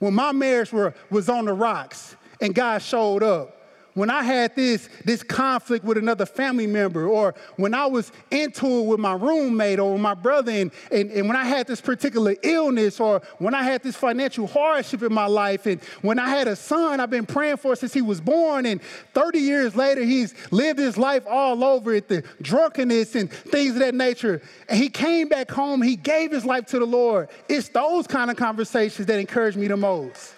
when 0.00 0.12
my 0.12 0.32
marriage 0.32 0.72
were, 0.72 0.92
was 1.08 1.28
on 1.28 1.44
the 1.44 1.54
rocks 1.54 2.16
and 2.40 2.52
God 2.52 2.82
showed 2.82 3.22
up, 3.22 3.53
when 3.94 4.10
I 4.10 4.22
had 4.22 4.54
this, 4.54 4.88
this 5.04 5.22
conflict 5.22 5.84
with 5.84 5.96
another 5.96 6.26
family 6.26 6.66
member, 6.66 7.06
or 7.06 7.34
when 7.56 7.74
I 7.74 7.86
was 7.86 8.12
into 8.30 8.66
it 8.66 8.86
with 8.86 9.00
my 9.00 9.14
roommate 9.14 9.78
or 9.78 9.98
my 9.98 10.14
brother, 10.14 10.52
and, 10.52 10.70
and, 10.90 11.10
and 11.10 11.28
when 11.28 11.36
I 11.36 11.44
had 11.44 11.66
this 11.66 11.80
particular 11.80 12.34
illness, 12.42 13.00
or 13.00 13.22
when 13.38 13.54
I 13.54 13.62
had 13.62 13.82
this 13.82 13.96
financial 13.96 14.46
hardship 14.46 15.02
in 15.02 15.12
my 15.14 15.26
life, 15.26 15.66
and 15.66 15.80
when 16.02 16.18
I 16.18 16.28
had 16.28 16.48
a 16.48 16.56
son 16.56 17.00
I've 17.00 17.10
been 17.10 17.26
praying 17.26 17.58
for 17.58 17.76
since 17.76 17.94
he 17.94 18.02
was 18.02 18.20
born, 18.20 18.66
and 18.66 18.82
30 19.14 19.38
years 19.38 19.76
later, 19.76 20.02
he's 20.02 20.34
lived 20.50 20.78
his 20.78 20.98
life 20.98 21.24
all 21.28 21.62
over 21.64 21.94
it, 21.94 22.08
the 22.08 22.24
drunkenness 22.42 23.14
and 23.14 23.30
things 23.30 23.74
of 23.74 23.78
that 23.78 23.94
nature. 23.94 24.42
And 24.68 24.78
he 24.78 24.88
came 24.88 25.28
back 25.28 25.50
home, 25.50 25.80
he 25.82 25.96
gave 25.96 26.32
his 26.32 26.44
life 26.44 26.66
to 26.66 26.78
the 26.78 26.84
Lord. 26.84 27.28
It's 27.48 27.68
those 27.68 28.06
kind 28.06 28.30
of 28.30 28.36
conversations 28.36 29.06
that 29.06 29.18
encourage 29.18 29.56
me 29.56 29.68
the 29.68 29.76
most 29.76 30.33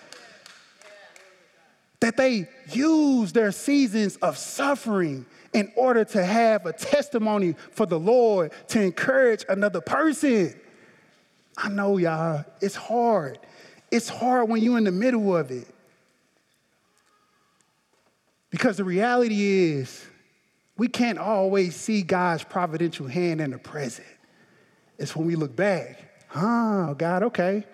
that 2.07 2.17
they 2.17 2.49
use 2.71 3.33
their 3.33 3.51
seasons 3.51 4.15
of 4.19 4.39
suffering 4.39 5.27
in 5.53 5.73
order 5.75 6.05
to 6.05 6.25
have 6.25 6.65
a 6.65 6.73
testimony 6.73 7.57
for 7.73 7.85
the 7.85 7.99
Lord 7.99 8.53
to 8.69 8.81
encourage 8.81 9.45
another 9.49 9.81
person. 9.81 10.55
I 11.59 11.69
know, 11.69 11.97
y'all, 11.97 12.45
it's 12.61 12.77
hard. 12.77 13.41
It's 13.91 14.09
hard 14.09 14.49
when 14.49 14.63
you're 14.63 14.79
in 14.79 14.85
the 14.85 14.93
middle 14.93 15.37
of 15.37 15.51
it. 15.51 15.67
Because 18.51 18.77
the 18.77 18.85
reality 18.85 19.73
is, 19.73 20.07
we 20.79 20.87
can't 20.87 21.19
always 21.19 21.75
see 21.75 22.03
God's 22.03 22.45
providential 22.45 23.09
hand 23.09 23.41
in 23.41 23.51
the 23.51 23.59
present. 23.59 24.07
It's 24.97 25.17
when 25.17 25.27
we 25.27 25.35
look 25.35 25.57
back. 25.57 26.29
Oh, 26.37 26.95
God, 26.95 27.25
okay. 27.25 27.65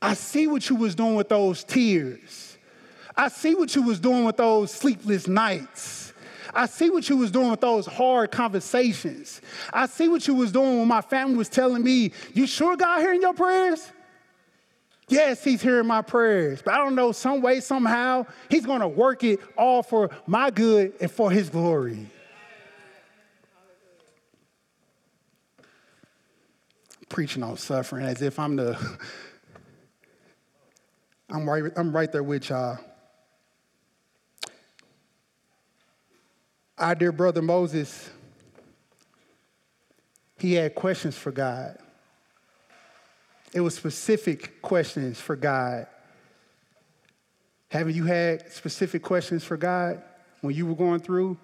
I 0.00 0.14
see 0.14 0.46
what 0.46 0.70
you 0.70 0.76
was 0.76 0.94
doing 0.94 1.16
with 1.16 1.28
those 1.28 1.64
tears. 1.64 2.55
I 3.16 3.28
see 3.28 3.54
what 3.54 3.74
you 3.74 3.82
was 3.82 3.98
doing 3.98 4.24
with 4.24 4.36
those 4.36 4.70
sleepless 4.70 5.26
nights. 5.26 6.12
I 6.54 6.66
see 6.66 6.90
what 6.90 7.08
you 7.08 7.16
was 7.16 7.30
doing 7.30 7.50
with 7.50 7.60
those 7.60 7.86
hard 7.86 8.30
conversations. 8.30 9.40
I 9.72 9.86
see 9.86 10.08
what 10.08 10.26
you 10.26 10.34
was 10.34 10.52
doing 10.52 10.78
when 10.78 10.88
my 10.88 11.02
family 11.02 11.36
was 11.36 11.48
telling 11.48 11.82
me, 11.82 12.12
you 12.34 12.46
sure 12.46 12.76
God 12.76 13.00
hearing 13.00 13.20
your 13.20 13.34
prayers? 13.34 13.92
Yes, 15.08 15.44
he's 15.44 15.62
hearing 15.62 15.86
my 15.86 16.02
prayers, 16.02 16.62
but 16.62 16.74
I 16.74 16.78
don't 16.78 16.94
know, 16.94 17.12
some 17.12 17.40
way, 17.40 17.60
somehow, 17.60 18.26
he's 18.50 18.64
to 18.64 18.88
work 18.88 19.22
it 19.22 19.38
all 19.56 19.82
for 19.82 20.10
my 20.26 20.50
good 20.50 20.94
and 21.00 21.10
for 21.10 21.30
his 21.30 21.48
glory. 21.48 22.10
Preaching 27.08 27.44
on 27.44 27.56
suffering 27.56 28.04
as 28.04 28.20
if 28.20 28.38
I'm 28.38 28.56
the, 28.56 28.76
I'm 31.30 31.48
right, 31.48 31.70
I'm 31.76 31.94
right 31.94 32.10
there 32.10 32.24
with 32.24 32.48
y'all. 32.48 32.78
Our 36.78 36.94
dear 36.94 37.12
brother 37.12 37.40
Moses, 37.40 38.10
he 40.38 40.54
had 40.54 40.74
questions 40.74 41.16
for 41.16 41.32
God. 41.32 41.78
It 43.54 43.60
was 43.60 43.74
specific 43.74 44.60
questions 44.60 45.18
for 45.18 45.36
God. 45.36 45.86
Haven't 47.68 47.94
you 47.94 48.04
had 48.04 48.52
specific 48.52 49.02
questions 49.02 49.42
for 49.42 49.56
God 49.56 50.02
when 50.42 50.54
you 50.54 50.66
were 50.66 50.74
going 50.74 51.00
through 51.00 51.38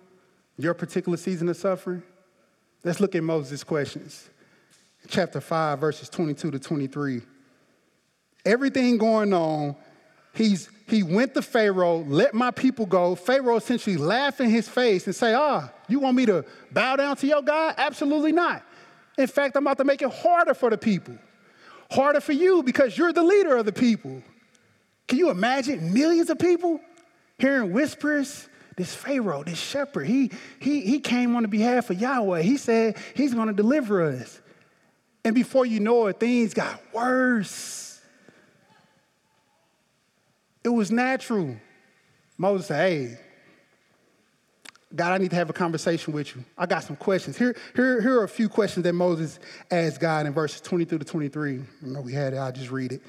your 0.58 0.74
particular 0.74 1.16
season 1.16 1.48
of 1.48 1.56
suffering? 1.56 2.02
Let's 2.84 3.00
look 3.00 3.14
at 3.14 3.22
Moses' 3.24 3.64
questions. 3.64 4.28
Chapter 5.08 5.40
5, 5.40 5.78
verses 5.78 6.10
22 6.10 6.50
to 6.50 6.58
23. 6.58 7.22
Everything 8.44 8.98
going 8.98 9.32
on, 9.32 9.76
he's, 10.34 10.68
he 10.88 11.02
went 11.02 11.34
to 11.34 11.42
Pharaoh, 11.42 11.98
let 11.98 12.34
my 12.34 12.50
people 12.50 12.86
go. 12.86 13.14
Pharaoh 13.14 13.56
essentially 13.56 13.96
laughed 13.96 14.40
in 14.40 14.50
his 14.50 14.68
face 14.68 15.06
and 15.06 15.14
say, 15.14 15.34
ah, 15.34 15.70
you 15.88 16.00
want 16.00 16.16
me 16.16 16.26
to 16.26 16.44
bow 16.70 16.96
down 16.96 17.16
to 17.16 17.26
your 17.26 17.42
God? 17.42 17.74
Absolutely 17.78 18.32
not. 18.32 18.62
In 19.18 19.26
fact, 19.26 19.56
I'm 19.56 19.64
about 19.64 19.78
to 19.78 19.84
make 19.84 20.02
it 20.02 20.10
harder 20.10 20.54
for 20.54 20.70
the 20.70 20.78
people. 20.78 21.16
Harder 21.90 22.20
for 22.20 22.32
you 22.32 22.62
because 22.62 22.96
you're 22.96 23.12
the 23.12 23.22
leader 23.22 23.56
of 23.56 23.66
the 23.66 23.72
people. 23.72 24.22
Can 25.06 25.18
you 25.18 25.30
imagine 25.30 25.92
millions 25.92 26.30
of 26.30 26.38
people 26.38 26.80
hearing 27.38 27.72
whispers? 27.72 28.48
This 28.74 28.94
Pharaoh, 28.94 29.44
this 29.44 29.58
shepherd, 29.58 30.06
he, 30.06 30.30
he, 30.58 30.80
he 30.80 30.98
came 30.98 31.36
on 31.36 31.42
the 31.42 31.48
behalf 31.48 31.90
of 31.90 32.00
Yahweh. 32.00 32.40
He 32.40 32.56
said 32.56 32.96
he's 33.14 33.34
going 33.34 33.48
to 33.48 33.52
deliver 33.52 34.02
us. 34.02 34.40
And 35.26 35.34
before 35.34 35.66
you 35.66 35.78
know 35.78 36.06
it, 36.06 36.18
things 36.18 36.54
got 36.54 36.80
worse. 36.92 37.81
It 40.64 40.68
was 40.68 40.90
natural. 40.90 41.56
Moses 42.38 42.66
said, 42.66 42.88
Hey, 42.88 43.18
God, 44.94 45.12
I 45.12 45.18
need 45.18 45.30
to 45.30 45.36
have 45.36 45.48
a 45.48 45.54
conversation 45.54 46.12
with 46.12 46.36
you. 46.36 46.44
I 46.56 46.66
got 46.66 46.84
some 46.84 46.96
questions. 46.96 47.38
Here, 47.38 47.56
here, 47.74 48.00
here 48.00 48.20
are 48.20 48.24
a 48.24 48.28
few 48.28 48.48
questions 48.48 48.84
that 48.84 48.92
Moses 48.92 49.38
asked 49.70 50.00
God 50.00 50.26
in 50.26 50.34
verses 50.34 50.60
22 50.60 50.98
to 50.98 51.04
23. 51.04 51.60
I 51.60 51.86
know 51.86 52.00
we 52.02 52.12
had 52.12 52.34
it, 52.34 52.36
I'll 52.36 52.52
just 52.52 52.70
read 52.70 52.92
it. 52.92 53.02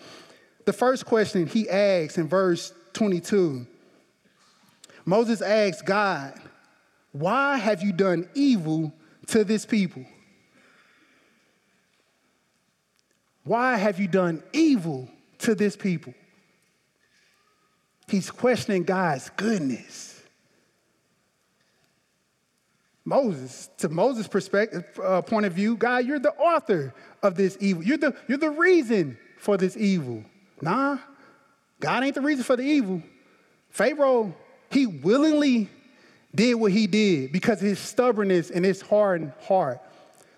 The 0.65 0.73
first 0.73 1.05
question 1.05 1.45
he 1.45 1.69
asks 1.69 2.17
in 2.17 2.27
verse 2.27 2.73
22 2.93 3.67
Moses 5.05 5.41
asks 5.41 5.81
God, 5.81 6.39
Why 7.11 7.57
have 7.57 7.83
you 7.83 7.91
done 7.91 8.29
evil 8.33 8.93
to 9.27 9.43
this 9.43 9.65
people? 9.65 10.05
Why 13.43 13.75
have 13.75 13.99
you 13.99 14.07
done 14.07 14.41
evil 14.53 15.09
to 15.39 15.55
this 15.55 15.75
people? 15.75 16.13
He's 18.13 18.29
questioning 18.29 18.83
God's 18.83 19.31
goodness. 19.37 20.21
Moses, 23.03 23.71
to 23.79 23.89
Moses' 23.89 24.27
perspective, 24.27 24.85
uh, 25.03 25.23
point 25.23 25.47
of 25.47 25.53
view, 25.53 25.75
God, 25.75 26.05
you're 26.05 26.19
the 26.19 26.33
author 26.33 26.93
of 27.23 27.33
this 27.33 27.57
evil. 27.59 27.81
You're 27.81 27.97
the, 27.97 28.15
you're 28.27 28.37
the 28.37 28.51
reason 28.51 29.17
for 29.39 29.57
this 29.57 29.75
evil. 29.75 30.23
Nah, 30.61 30.99
God 31.79 32.03
ain't 32.03 32.13
the 32.13 32.21
reason 32.21 32.43
for 32.43 32.55
the 32.55 32.61
evil. 32.61 33.01
Pharaoh, 33.71 34.35
he 34.69 34.85
willingly 34.85 35.71
did 36.35 36.53
what 36.53 36.71
he 36.71 36.85
did 36.85 37.31
because 37.31 37.63
of 37.63 37.67
his 37.67 37.79
stubbornness 37.79 38.51
and 38.51 38.63
his 38.63 38.79
hardened 38.79 39.33
heart. 39.41 39.81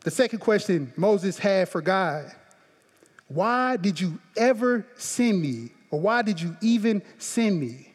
The 0.06 0.12
second 0.12 0.40
question 0.40 0.94
Moses 0.96 1.38
had 1.38 1.68
for 1.68 1.82
God 1.82 2.32
why 3.28 3.76
did 3.76 4.00
you 4.00 4.18
ever 4.38 4.88
send 4.96 5.42
me? 5.42 5.72
Or 5.96 6.02
why 6.02 6.24
did 6.24 6.42
you 6.42 6.58
even 6.60 7.02
send 7.20 7.58
me? 7.58 7.90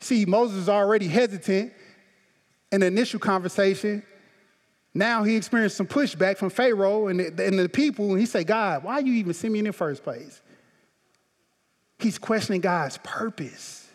See, 0.00 0.24
Moses 0.24 0.62
is 0.62 0.68
already 0.68 1.06
hesitant 1.06 1.72
in 2.72 2.80
the 2.80 2.88
initial 2.88 3.20
conversation, 3.20 4.02
now 4.94 5.22
he 5.22 5.36
experienced 5.36 5.76
some 5.76 5.86
pushback 5.86 6.38
from 6.38 6.50
Pharaoh 6.50 7.06
and 7.06 7.20
the, 7.20 7.46
and 7.46 7.56
the 7.56 7.68
people, 7.68 8.10
and 8.10 8.18
he 8.18 8.26
said, 8.26 8.48
God, 8.48 8.82
why 8.82 8.98
you 8.98 9.12
even 9.14 9.32
send 9.32 9.52
me 9.52 9.60
in 9.60 9.66
the 9.66 9.72
first 9.72 10.02
place? 10.02 10.42
He's 12.00 12.18
questioning 12.18 12.60
God's 12.60 12.98
purpose. 13.04 13.88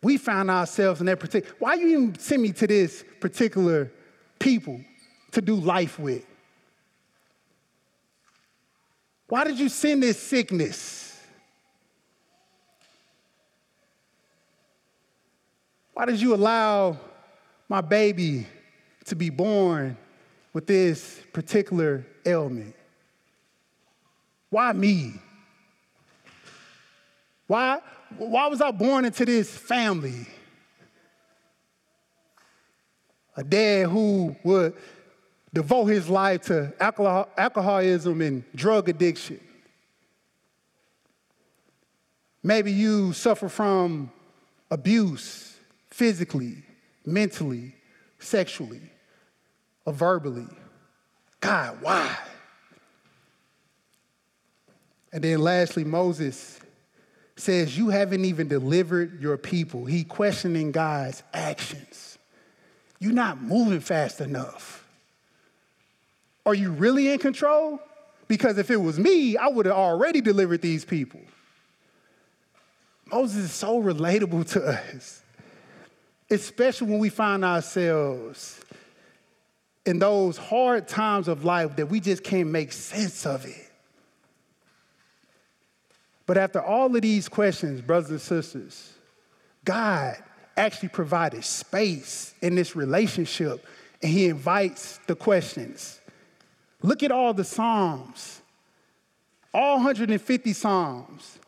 We 0.00 0.16
found 0.16 0.48
ourselves 0.48 1.00
in 1.00 1.06
that 1.06 1.18
particular, 1.18 1.56
why 1.58 1.74
you 1.74 1.88
even 1.88 2.18
send 2.20 2.40
me 2.40 2.52
to 2.52 2.68
this 2.68 3.04
particular 3.18 3.90
people 4.38 4.80
to 5.32 5.42
do 5.42 5.56
life 5.56 5.98
with? 5.98 6.24
Why 9.28 9.44
did 9.44 9.58
you 9.58 9.68
send 9.68 10.02
this 10.02 10.20
sickness? 10.20 10.99
Why 16.00 16.06
did 16.06 16.18
you 16.18 16.34
allow 16.34 16.98
my 17.68 17.82
baby 17.82 18.46
to 19.04 19.14
be 19.14 19.28
born 19.28 19.98
with 20.54 20.66
this 20.66 21.20
particular 21.34 22.06
ailment? 22.24 22.74
Why 24.48 24.72
me? 24.72 25.12
Why, 27.46 27.80
why 28.16 28.46
was 28.46 28.62
I 28.62 28.70
born 28.70 29.04
into 29.04 29.26
this 29.26 29.54
family? 29.54 30.26
A 33.36 33.44
dad 33.44 33.88
who 33.88 34.34
would 34.42 34.72
devote 35.52 35.84
his 35.84 36.08
life 36.08 36.44
to 36.46 36.72
alcohol, 36.80 37.28
alcoholism 37.36 38.22
and 38.22 38.42
drug 38.54 38.88
addiction. 38.88 39.38
Maybe 42.42 42.72
you 42.72 43.12
suffer 43.12 43.50
from 43.50 44.10
abuse 44.70 45.49
physically, 46.00 46.56
mentally, 47.04 47.74
sexually, 48.18 48.80
or 49.84 49.92
verbally. 49.92 50.48
God, 51.40 51.76
why? 51.82 52.16
And 55.12 55.22
then 55.22 55.40
lastly, 55.40 55.84
Moses 55.84 56.58
says, 57.36 57.76
You 57.76 57.90
haven't 57.90 58.24
even 58.24 58.48
delivered 58.48 59.20
your 59.20 59.36
people. 59.36 59.84
He 59.84 60.04
questioning 60.04 60.72
God's 60.72 61.22
actions. 61.34 62.16
You're 62.98 63.12
not 63.12 63.42
moving 63.42 63.80
fast 63.80 64.22
enough. 64.22 64.88
Are 66.46 66.54
you 66.54 66.70
really 66.70 67.12
in 67.12 67.18
control? 67.18 67.78
Because 68.26 68.56
if 68.56 68.70
it 68.70 68.80
was 68.80 68.98
me, 68.98 69.36
I 69.36 69.48
would 69.48 69.66
have 69.66 69.76
already 69.76 70.22
delivered 70.22 70.62
these 70.62 70.82
people. 70.82 71.20
Moses 73.04 73.44
is 73.44 73.52
so 73.52 73.82
relatable 73.82 74.50
to 74.52 74.64
us 74.64 75.20
especially 76.30 76.88
when 76.88 76.98
we 77.00 77.08
find 77.08 77.44
ourselves 77.44 78.60
in 79.84 79.98
those 79.98 80.36
hard 80.36 80.86
times 80.86 81.26
of 81.26 81.44
life 81.44 81.76
that 81.76 81.86
we 81.86 82.00
just 82.00 82.22
can't 82.22 82.48
make 82.48 82.72
sense 82.72 83.26
of 83.26 83.44
it. 83.44 83.70
But 86.26 86.38
after 86.38 86.62
all 86.62 86.94
of 86.94 87.02
these 87.02 87.28
questions, 87.28 87.80
brothers 87.80 88.10
and 88.10 88.20
sisters, 88.20 88.92
God 89.64 90.16
actually 90.56 90.90
provided 90.90 91.44
space 91.44 92.34
in 92.40 92.54
this 92.54 92.76
relationship 92.76 93.66
and 94.00 94.12
He 94.12 94.26
invites 94.26 95.00
the 95.08 95.16
questions. 95.16 96.00
Look 96.82 97.02
at 97.02 97.10
all 97.10 97.34
the 97.34 97.42
Psalms, 97.42 98.42
all 99.52 99.78
150 99.78 100.52
Psalms. 100.52 101.39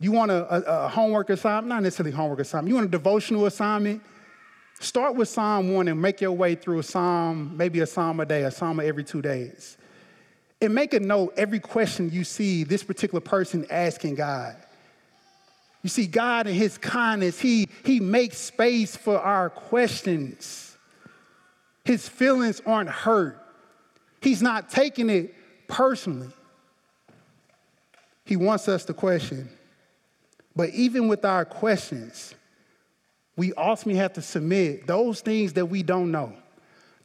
You 0.00 0.12
want 0.12 0.30
a, 0.30 0.54
a, 0.54 0.84
a, 0.84 0.88
homework 0.88 1.30
assignment? 1.30 1.68
Not 1.68 1.82
necessarily 1.82 2.12
homework 2.12 2.40
assignment. 2.40 2.68
You 2.68 2.74
want 2.74 2.86
a 2.86 2.90
devotional 2.90 3.46
assignment? 3.46 4.02
Start 4.78 5.14
with 5.14 5.28
Psalm 5.28 5.72
1 5.72 5.88
and 5.88 6.00
make 6.00 6.20
your 6.20 6.32
way 6.32 6.54
through 6.54 6.80
a 6.80 6.82
psalm, 6.82 7.56
maybe 7.56 7.80
a 7.80 7.86
psalm 7.86 8.20
a 8.20 8.26
day, 8.26 8.42
a 8.42 8.50
psalm 8.50 8.78
every 8.78 9.04
two 9.04 9.22
days. 9.22 9.78
And 10.60 10.74
make 10.74 10.92
a 10.92 11.00
note 11.00 11.32
every 11.38 11.60
question 11.60 12.10
you 12.10 12.24
see 12.24 12.62
this 12.62 12.82
particular 12.82 13.20
person 13.20 13.66
asking 13.70 14.16
God. 14.16 14.56
You 15.82 15.88
see, 15.88 16.06
God 16.06 16.46
in 16.46 16.54
His 16.54 16.76
kindness, 16.76 17.40
He, 17.40 17.68
he 17.84 18.00
makes 18.00 18.36
space 18.36 18.96
for 18.96 19.18
our 19.18 19.48
questions. 19.48 20.76
His 21.84 22.06
feelings 22.06 22.60
aren't 22.66 22.90
hurt, 22.90 23.40
He's 24.20 24.42
not 24.42 24.68
taking 24.68 25.08
it 25.08 25.34
personally. 25.68 26.28
He 28.26 28.36
wants 28.36 28.66
us 28.68 28.84
to 28.86 28.92
question 28.92 29.48
but 30.56 30.70
even 30.70 31.06
with 31.06 31.24
our 31.24 31.44
questions, 31.44 32.34
we 33.36 33.52
ultimately 33.52 34.00
have 34.00 34.14
to 34.14 34.22
submit 34.22 34.86
those 34.86 35.20
things 35.20 35.52
that 35.52 35.66
we 35.66 35.82
don't 35.82 36.10
know, 36.10 36.32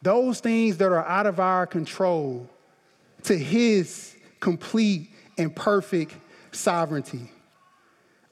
those 0.02 0.40
things 0.40 0.78
that 0.78 0.86
are 0.86 1.06
out 1.06 1.28
of 1.28 1.42
our 1.42 1.68
control, 1.68 2.50
to 3.24 3.38
His 3.38 4.16
complete 4.40 5.12
and 5.38 5.54
perfect 5.54 6.16
sovereignty. 6.52 7.30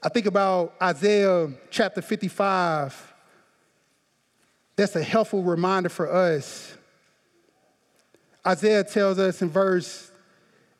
I 0.02 0.08
think 0.08 0.24
about 0.24 0.74
Isaiah 0.82 1.50
chapter 1.68 2.00
55. 2.00 3.12
That's 4.74 4.96
a 4.96 5.02
helpful 5.02 5.42
reminder 5.42 5.90
for 5.90 6.10
us. 6.10 6.74
Isaiah 8.46 8.82
tells 8.82 9.18
us 9.18 9.42
in 9.42 9.50
verse 9.50 10.10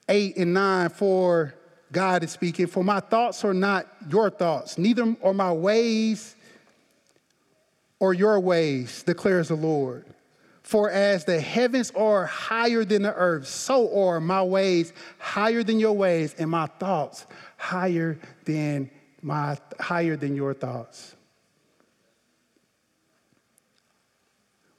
8 0.08 0.38
and 0.38 0.54
9 0.54 0.88
for 0.88 1.54
God 1.92 2.22
is 2.22 2.30
speaking, 2.30 2.66
for 2.66 2.84
my 2.84 3.00
thoughts 3.00 3.44
are 3.44 3.54
not 3.54 3.86
your 4.08 4.30
thoughts, 4.30 4.78
neither 4.78 5.16
are 5.22 5.34
my 5.34 5.52
ways 5.52 6.36
or 7.98 8.14
your 8.14 8.40
ways, 8.40 9.02
declares 9.02 9.48
the 9.48 9.56
Lord. 9.56 10.04
For 10.62 10.88
as 10.88 11.24
the 11.24 11.40
heavens 11.40 11.90
are 11.96 12.26
higher 12.26 12.84
than 12.84 13.02
the 13.02 13.14
earth, 13.14 13.48
so 13.48 14.04
are 14.04 14.20
my 14.20 14.42
ways 14.42 14.92
higher 15.18 15.64
than 15.64 15.80
your 15.80 15.94
ways, 15.94 16.34
and 16.38 16.48
my 16.48 16.66
thoughts 16.66 17.26
higher 17.56 18.18
than 18.44 18.90
my 19.20 19.58
higher 19.80 20.16
than 20.16 20.36
your 20.36 20.54
thoughts. 20.54 21.16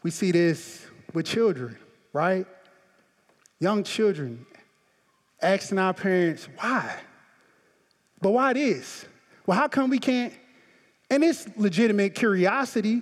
We 0.02 0.12
see 0.12 0.32
this 0.32 0.86
with 1.14 1.26
children, 1.26 1.78
right? 2.14 2.48
Young 3.60 3.84
children 3.84 4.46
asking 5.42 5.80
our 5.80 5.94
parents, 5.94 6.48
why? 6.58 6.96
But 8.22 8.32
why 8.32 8.54
this? 8.54 9.06
Well, 9.46 9.58
how 9.58 9.68
come 9.68 9.90
we 9.90 10.00
can't? 10.00 10.34
And 11.10 11.24
it's 11.24 11.48
legitimate 11.58 12.16
curiosity. 12.16 13.02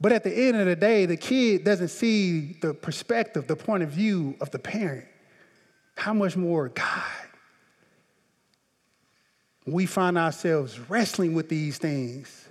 But 0.00 0.12
at 0.12 0.24
the 0.24 0.32
end 0.32 0.56
of 0.56 0.66
the 0.66 0.76
day, 0.76 1.06
the 1.06 1.16
kid 1.16 1.64
doesn't 1.64 1.88
see 1.88 2.56
the 2.62 2.72
perspective, 2.72 3.46
the 3.46 3.56
point 3.56 3.82
of 3.82 3.90
view 3.90 4.36
of 4.40 4.50
the 4.50 4.58
parent. 4.58 5.06
How 5.96 6.14
much 6.14 6.36
more 6.36 6.68
God? 6.68 7.02
We 9.66 9.86
find 9.86 10.16
ourselves 10.16 10.78
wrestling 10.88 11.34
with 11.34 11.48
these 11.48 11.76
things. 11.76 12.48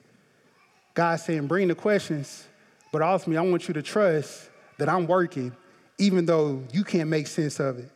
God 0.93 1.15
saying, 1.19 1.47
bring 1.47 1.67
the 1.67 1.75
questions, 1.75 2.45
but 2.91 3.01
ultimately, 3.01 3.37
I 3.37 3.49
want 3.49 3.67
you 3.67 3.73
to 3.73 3.81
trust 3.81 4.49
that 4.77 4.89
I'm 4.89 5.07
working, 5.07 5.55
even 5.97 6.25
though 6.25 6.63
you 6.71 6.83
can't 6.83 7.09
make 7.09 7.27
sense 7.27 7.59
of 7.59 7.79
it. 7.79 7.89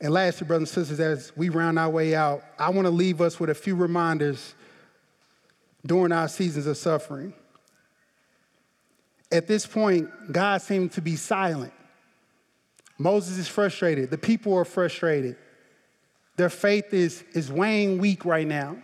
And 0.00 0.12
lastly, 0.12 0.46
brothers 0.46 0.76
and 0.76 0.86
sisters, 0.86 1.00
as 1.00 1.32
we 1.36 1.50
round 1.50 1.78
our 1.78 1.90
way 1.90 2.14
out, 2.14 2.42
I 2.58 2.70
want 2.70 2.86
to 2.86 2.90
leave 2.90 3.20
us 3.20 3.38
with 3.38 3.50
a 3.50 3.54
few 3.54 3.74
reminders 3.74 4.54
during 5.84 6.12
our 6.12 6.28
seasons 6.28 6.66
of 6.66 6.76
suffering. 6.76 7.34
At 9.30 9.46
this 9.46 9.66
point, 9.66 10.08
God 10.32 10.62
seemed 10.62 10.92
to 10.92 11.02
be 11.02 11.16
silent. 11.16 11.72
Moses 12.98 13.38
is 13.38 13.48
frustrated. 13.48 14.10
The 14.10 14.18
people 14.18 14.54
are 14.56 14.64
frustrated. 14.64 15.36
Their 16.36 16.50
faith 16.50 16.92
is, 16.92 17.22
is 17.32 17.52
weighing 17.52 17.98
weak 17.98 18.24
right 18.24 18.46
now. 18.46 18.76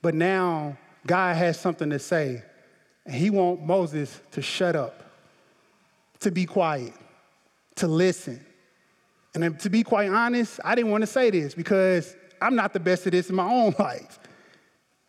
But 0.00 0.14
now 0.14 0.76
God 1.06 1.36
has 1.36 1.58
something 1.60 1.90
to 1.90 1.98
say. 1.98 2.42
And 3.04 3.14
he 3.14 3.30
wants 3.30 3.62
Moses 3.64 4.20
to 4.32 4.42
shut 4.42 4.76
up, 4.76 5.02
to 6.20 6.30
be 6.30 6.44
quiet, 6.44 6.94
to 7.76 7.86
listen. 7.86 8.44
And 9.34 9.58
to 9.60 9.70
be 9.70 9.82
quite 9.82 10.10
honest, 10.10 10.60
I 10.64 10.74
didn't 10.74 10.90
want 10.90 11.02
to 11.02 11.06
say 11.06 11.30
this 11.30 11.54
because 11.54 12.14
I'm 12.40 12.54
not 12.54 12.72
the 12.72 12.80
best 12.80 13.06
at 13.06 13.12
this 13.12 13.30
in 13.30 13.36
my 13.36 13.48
own 13.48 13.74
life. 13.78 14.18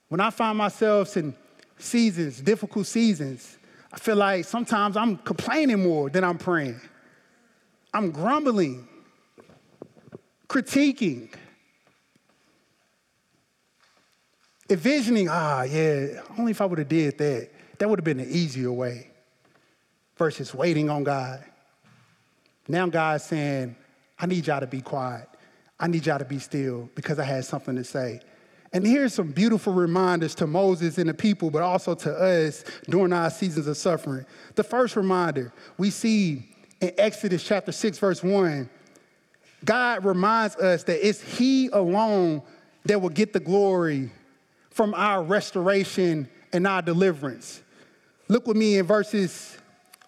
When 0.08 0.22
I 0.22 0.30
find 0.30 0.58
myself 0.58 1.18
in 1.18 1.36
seasons, 1.78 2.40
difficult 2.40 2.86
seasons, 2.88 3.58
I 3.92 3.98
feel 3.98 4.16
like 4.16 4.46
sometimes 4.46 4.96
I'm 4.96 5.18
complaining 5.18 5.84
more 5.84 6.10
than 6.10 6.24
I'm 6.24 6.38
praying. 6.38 6.80
I'm 7.94 8.12
grumbling, 8.12 8.88
critiquing, 10.48 11.30
envisioning, 14.70 15.30
ah, 15.30 15.64
yeah, 15.64 16.22
only 16.38 16.52
if 16.52 16.62
I 16.62 16.66
would 16.66 16.80
have 16.80 16.90
did 16.90 17.18
that. 17.18 17.50
That 17.78 17.90
would 17.90 18.00
have 18.00 18.06
been 18.06 18.20
an 18.20 18.30
easier 18.30 18.72
way 18.72 19.10
versus 20.16 20.54
waiting 20.54 20.90
on 20.90 21.04
God. 21.04 21.44
Now 22.68 22.88
God's 22.88 23.26
saying, 23.26 23.76
I 24.24 24.26
need 24.26 24.48
y'all 24.48 24.62
to 24.62 24.68
be 24.68 24.80
quiet. 24.80 25.28
I 25.78 25.88
need 25.88 26.06
y'all 26.06 26.18
to 26.18 26.24
be 26.24 26.40
still 26.40 26.90
because 26.96 27.20
I 27.20 27.26
had 27.26 27.44
something 27.44 27.76
to 27.76 27.84
say. 27.84 28.22
And 28.72 28.88
here's 28.88 29.14
some 29.14 29.32
beautiful 29.32 29.74
reminders 29.74 30.34
to 30.36 30.48
Moses 30.48 30.98
and 30.98 31.10
the 31.10 31.14
people, 31.14 31.52
but 31.52 31.62
also 31.62 31.94
to 31.94 32.14
us 32.14 32.64
during 32.90 33.12
our 33.12 33.30
seasons 33.30 33.68
of 33.68 33.76
suffering. 33.76 34.26
The 34.56 34.64
first 34.64 34.96
reminder 34.96 35.52
we 35.78 35.90
see 35.90 36.56
in 36.80 36.94
Exodus 36.98 37.44
chapter 37.44 37.74
6, 37.74 37.98
verse 37.98 38.24
1, 38.24 38.70
God 39.66 40.06
reminds 40.06 40.56
us 40.56 40.84
that 40.84 41.06
it's 41.06 41.22
He 41.22 41.68
alone 41.68 42.44
that 42.86 43.02
will 43.02 43.10
get 43.10 43.34
the 43.34 43.42
glory 43.42 44.10
from 44.70 44.94
our 44.94 45.22
restoration 45.22 46.30
and 46.54 46.66
our 46.66 46.82
deliverance. 46.82 47.62
Look 48.30 48.48
with 48.48 48.56
me 48.56 48.78
in 48.78 48.86
verses 48.86 49.58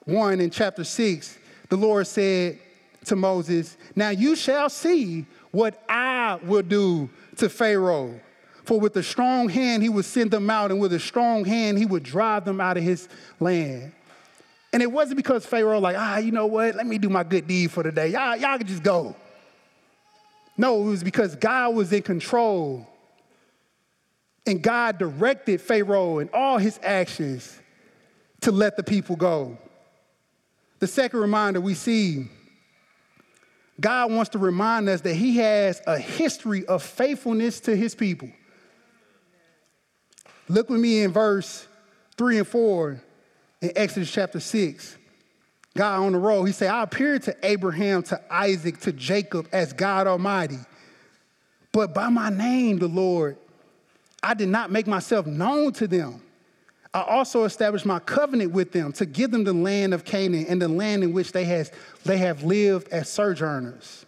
1 0.06 0.40
in 0.40 0.52
chapter 0.52 0.86
6. 0.86 1.38
The 1.68 1.76
Lord 1.76 2.08
said 2.08 2.60
to 3.06 3.16
Moses, 3.16 3.78
Now 3.96 4.10
you 4.10 4.36
shall 4.36 4.70
see 4.70 5.26
what 5.52 5.84
I 5.88 6.40
will 6.44 6.64
do 6.64 7.10
to 7.38 7.50
Pharaoh 7.50 8.20
for 8.66 8.80
with 8.80 8.96
a 8.98 9.04
strong 9.04 9.48
hand 9.48 9.84
he 9.84 9.90
would 9.90 10.06
send 10.06 10.32
them 10.32 10.50
out, 10.50 10.72
and 10.72 10.80
with 10.80 10.92
a 10.94 11.00
strong 11.00 11.46
hand 11.46 11.78
he 11.78 11.86
would 11.86 12.04
drive 12.04 12.46
them 12.46 12.60
out 12.60 12.78
of 12.78 12.84
his 12.84 13.08
land. 13.40 13.94
And 14.74 14.82
it 14.82 14.92
wasn't 14.92 15.18
because 15.18 15.46
Pharaoh, 15.46 15.80
like, 15.80 15.96
ah, 15.98 16.18
you 16.18 16.32
know 16.32 16.48
what? 16.48 16.76
Let 16.76 16.86
me 16.86 16.98
do 16.98 17.10
my 17.10 17.24
good 17.24 17.48
deed 17.48 17.72
for 17.72 17.84
the 17.84 17.92
day. 17.92 18.10
Y'all, 18.10 18.36
y'all 18.36 18.58
can 18.58 18.68
just 18.68 18.84
go. 18.84 19.16
No, 20.58 20.82
it 20.82 20.90
was 20.90 21.04
because 21.04 21.36
God 21.36 21.76
was 21.76 21.94
in 21.94 22.02
control. 22.02 22.88
And 24.46 24.62
God 24.62 24.98
directed 24.98 25.62
Pharaoh 25.62 26.20
and 26.20 26.30
all 26.32 26.58
his 26.58 26.80
actions 26.84 27.58
to 28.42 28.52
let 28.52 28.78
the 28.78 28.84
people 28.84 29.16
go. 29.16 29.58
The 30.80 30.88
second 30.88 31.20
reminder 31.20 31.62
we 31.62 31.74
see 31.74 32.28
God 33.80 34.12
wants 34.12 34.30
to 34.30 34.38
remind 34.38 34.88
us 34.88 35.02
that 35.02 35.16
he 35.16 35.38
has 35.38 35.82
a 35.86 35.98
history 35.98 36.66
of 36.66 36.82
faithfulness 36.82 37.60
to 37.62 37.76
his 37.76 37.94
people. 37.94 38.30
Look 40.48 40.70
with 40.70 40.80
me 40.80 41.04
in 41.04 41.12
verse 41.12 41.68
3 42.18 42.40
and 42.40 42.48
4 42.48 43.02
in 43.62 43.72
Exodus 43.76 44.12
chapter 44.12 44.40
6. 44.40 44.98
God 45.76 46.00
on 46.00 46.14
the 46.14 46.20
road, 46.20 46.46
he 46.46 46.54
said, 46.54 46.70
I 46.70 46.84
appeared 46.84 47.24
to 47.24 47.36
Abraham, 47.44 48.04
to 48.04 48.22
Isaac, 48.34 48.80
to 48.82 48.94
Jacob 48.94 49.50
as 49.52 49.74
God 49.74 50.08
Almighty. 50.08 50.60
But 51.74 51.94
by 51.94 52.08
my 52.08 52.30
name, 52.30 52.80
the 52.80 52.88
Lord, 52.88 53.38
I 54.24 54.34
did 54.34 54.48
not 54.48 54.72
make 54.72 54.88
myself 54.88 55.26
known 55.26 55.74
to 55.74 55.88
them. 55.88 56.22
I 56.96 57.02
also 57.02 57.44
established 57.44 57.86
my 57.86 58.00
covenant 58.00 58.54
with 58.54 58.72
them 58.72 58.94
to 58.94 59.06
give 59.06 59.30
them 59.30 59.44
the 59.44 59.52
land 59.52 59.94
of 59.94 60.06
Canaan 60.06 60.46
and 60.48 60.62
the 60.62 60.70
land 60.70 61.04
in 61.04 61.12
which 61.12 61.34
they, 61.34 61.44
has, 61.44 61.70
they 62.06 62.18
have 62.20 62.44
lived 62.44 62.88
as 62.88 63.10
sojourners. 63.10 64.06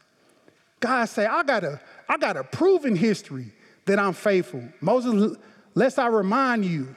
God 0.79 1.03
said, 1.05 1.27
I 1.27 1.43
got 1.43 1.65
a, 1.65 1.81
I 2.07 2.17
got 2.17 2.37
a 2.37 2.45
proven 2.45 2.95
history 2.95 3.51
that 3.87 3.99
I'm 3.99 4.13
faithful. 4.13 4.63
Moses 4.79 5.35
Lest 5.75 5.99
I 5.99 6.07
remind 6.07 6.63
you, 6.63 6.95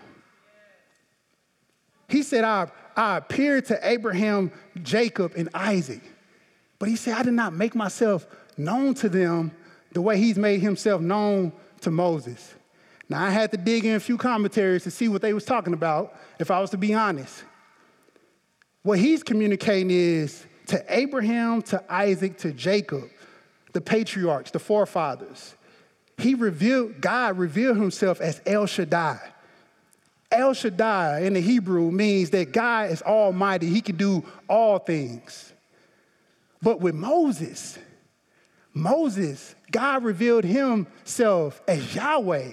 he 2.08 2.22
said, 2.22 2.44
I, 2.44 2.68
I 2.96 3.16
appeared 3.16 3.66
to 3.66 3.78
Abraham, 3.82 4.52
Jacob, 4.82 5.32
and 5.36 5.48
Isaac. 5.52 6.02
But 6.78 6.88
he 6.88 6.94
said, 6.94 7.14
I 7.14 7.24
did 7.24 7.34
not 7.34 7.52
make 7.52 7.74
myself 7.74 8.28
known 8.56 8.94
to 8.94 9.08
them 9.08 9.50
the 9.92 10.00
way 10.00 10.18
he's 10.18 10.38
made 10.38 10.60
himself 10.60 11.02
known 11.02 11.52
to 11.80 11.90
Moses. 11.90 12.54
Now, 13.10 13.22
I 13.24 13.30
had 13.30 13.50
to 13.50 13.58
dig 13.58 13.84
in 13.84 13.96
a 13.96 14.00
few 14.00 14.16
commentaries 14.16 14.84
to 14.84 14.90
see 14.90 15.08
what 15.08 15.20
they 15.20 15.34
was 15.34 15.44
talking 15.44 15.74
about, 15.74 16.16
if 16.38 16.50
I 16.50 16.60
was 16.60 16.70
to 16.70 16.78
be 16.78 16.94
honest. 16.94 17.44
What 18.82 18.98
he's 18.98 19.22
communicating 19.22 19.90
is 19.90 20.46
to 20.68 20.82
Abraham, 20.88 21.60
to 21.62 21.84
Isaac, 21.92 22.38
to 22.38 22.52
Jacob, 22.52 23.04
the 23.72 23.82
patriarchs, 23.82 24.52
the 24.52 24.58
forefathers 24.58 25.54
he 26.20 26.34
revealed, 26.34 27.00
God 27.00 27.38
revealed 27.38 27.76
himself 27.76 28.20
as 28.20 28.40
El 28.46 28.66
Shaddai. 28.66 29.18
El 30.30 30.54
Shaddai 30.54 31.20
in 31.20 31.34
the 31.34 31.40
Hebrew 31.40 31.90
means 31.90 32.30
that 32.30 32.52
God 32.52 32.90
is 32.90 33.02
almighty, 33.02 33.68
he 33.68 33.80
can 33.80 33.96
do 33.96 34.24
all 34.48 34.78
things. 34.78 35.52
But 36.62 36.80
with 36.80 36.94
Moses, 36.94 37.78
Moses, 38.72 39.54
God 39.72 40.04
revealed 40.04 40.44
himself 40.44 41.60
as 41.66 41.94
Yahweh. 41.94 42.50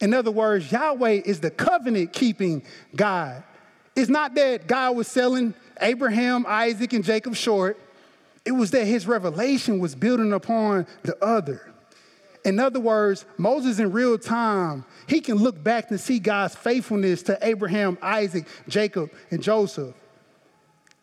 In 0.00 0.14
other 0.14 0.30
words, 0.30 0.72
Yahweh 0.72 1.22
is 1.24 1.40
the 1.40 1.50
covenant 1.50 2.12
keeping 2.12 2.62
God. 2.96 3.42
It's 3.94 4.08
not 4.08 4.34
that 4.34 4.66
God 4.66 4.96
was 4.96 5.08
selling 5.08 5.54
Abraham, 5.80 6.46
Isaac, 6.48 6.92
and 6.92 7.04
Jacob 7.04 7.34
short, 7.34 7.78
it 8.44 8.52
was 8.52 8.70
that 8.70 8.84
his 8.84 9.06
revelation 9.06 9.78
was 9.78 9.94
building 9.94 10.32
upon 10.32 10.86
the 11.02 11.22
other. 11.22 11.72
In 12.44 12.58
other 12.58 12.80
words, 12.80 13.26
Moses 13.36 13.78
in 13.78 13.92
real 13.92 14.16
time, 14.16 14.84
he 15.06 15.20
can 15.20 15.36
look 15.36 15.62
back 15.62 15.88
to 15.88 15.98
see 15.98 16.18
God's 16.18 16.54
faithfulness 16.54 17.22
to 17.24 17.38
Abraham, 17.42 17.98
Isaac, 18.00 18.46
Jacob, 18.66 19.10
and 19.30 19.42
Joseph. 19.42 19.94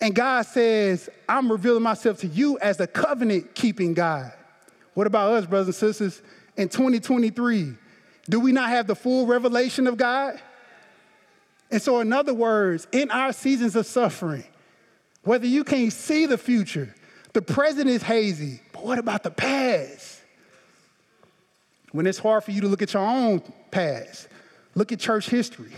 And 0.02 0.16
God 0.16 0.45
says, 0.45 1.10
I'm 1.30 1.52
revealing 1.52 1.84
myself 1.84 2.20
to 2.20 2.28
you 2.28 2.58
as 2.60 2.78
the 2.78 2.88
covenant 2.88 3.54
keeping 3.54 3.93
God. 3.93 4.32
What 4.93 5.06
about 5.06 5.34
us, 5.34 5.45
brothers 5.45 5.68
and 5.68 5.76
sisters? 5.76 6.22
In 6.56 6.70
2023, 6.70 7.76
do 8.30 8.39
we 8.39 8.51
not 8.51 8.69
have 8.69 8.88
the 8.88 8.95
full 8.95 9.25
revelation 9.25 9.88
of 9.88 9.97
God? 9.97 10.39
And 11.71 11.82
so, 11.82 11.99
in 11.99 12.13
other 12.13 12.34
words, 12.34 12.88
in 12.91 13.11
our 13.11 13.34
seasons 13.34 13.75
of 13.75 13.86
suffering, 13.86 14.45
whether 15.23 15.45
you 15.45 15.63
can't 15.63 15.91
see 15.91 16.25
the 16.25 16.38
future, 16.38 16.93
the 17.34 17.41
present 17.41 17.89
is 17.89 18.01
hazy, 18.01 18.61
but 18.71 18.84
what 18.84 18.99
about 18.99 19.23
the 19.23 19.32
past? 19.32 20.21
When 21.91 22.07
it's 22.07 22.19
hard 22.19 22.43
for 22.43 22.51
you 22.51 22.61
to 22.61 22.67
look 22.67 22.82
at 22.82 22.93
your 22.93 23.03
own 23.03 23.41
past, 23.71 24.28
look 24.75 24.91
at 24.91 24.99
church 24.99 25.30
history. 25.30 25.71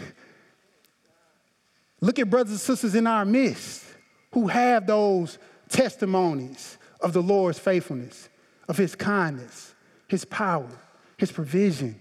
Look 2.02 2.20
at 2.20 2.30
brothers 2.30 2.52
and 2.52 2.60
sisters 2.60 2.96
in 2.96 3.08
our 3.08 3.26
midst 3.26 3.86
who 4.32 4.48
have 4.48 4.88
those 4.88 5.38
testimonies 5.70 6.78
of 7.02 7.14
the 7.14 7.22
Lord's 7.22 7.60
faithfulness, 7.60 8.30
of 8.68 8.78
his 8.78 8.96
kindness, 8.96 9.74
his 10.08 10.26
power, 10.26 10.70
his 11.18 11.32
provision 11.32 12.00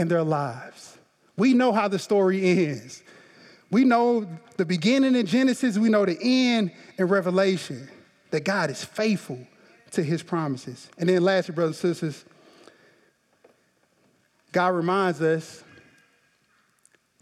in 0.00 0.08
their 0.08 0.24
lives. 0.24 0.98
We 1.36 1.54
know 1.54 1.72
how 1.72 1.88
the 1.88 1.98
story 1.98 2.44
ends. 2.44 3.02
We 3.70 3.84
know 3.84 4.26
the 4.56 4.64
beginning 4.64 5.14
in 5.14 5.26
Genesis, 5.26 5.78
we 5.78 5.90
know 5.90 6.04
the 6.04 6.18
end 6.20 6.72
in 6.98 7.06
Revelation, 7.06 7.88
that 8.30 8.44
God 8.44 8.70
is 8.70 8.84
faithful 8.84 9.38
to 9.92 10.02
his 10.02 10.22
promises. 10.22 10.88
And 10.98 11.08
then, 11.08 11.22
lastly, 11.22 11.54
brothers 11.54 11.82
and 11.84 11.96
sisters, 11.96 12.24
God 14.52 14.68
reminds 14.68 15.20
us 15.20 15.62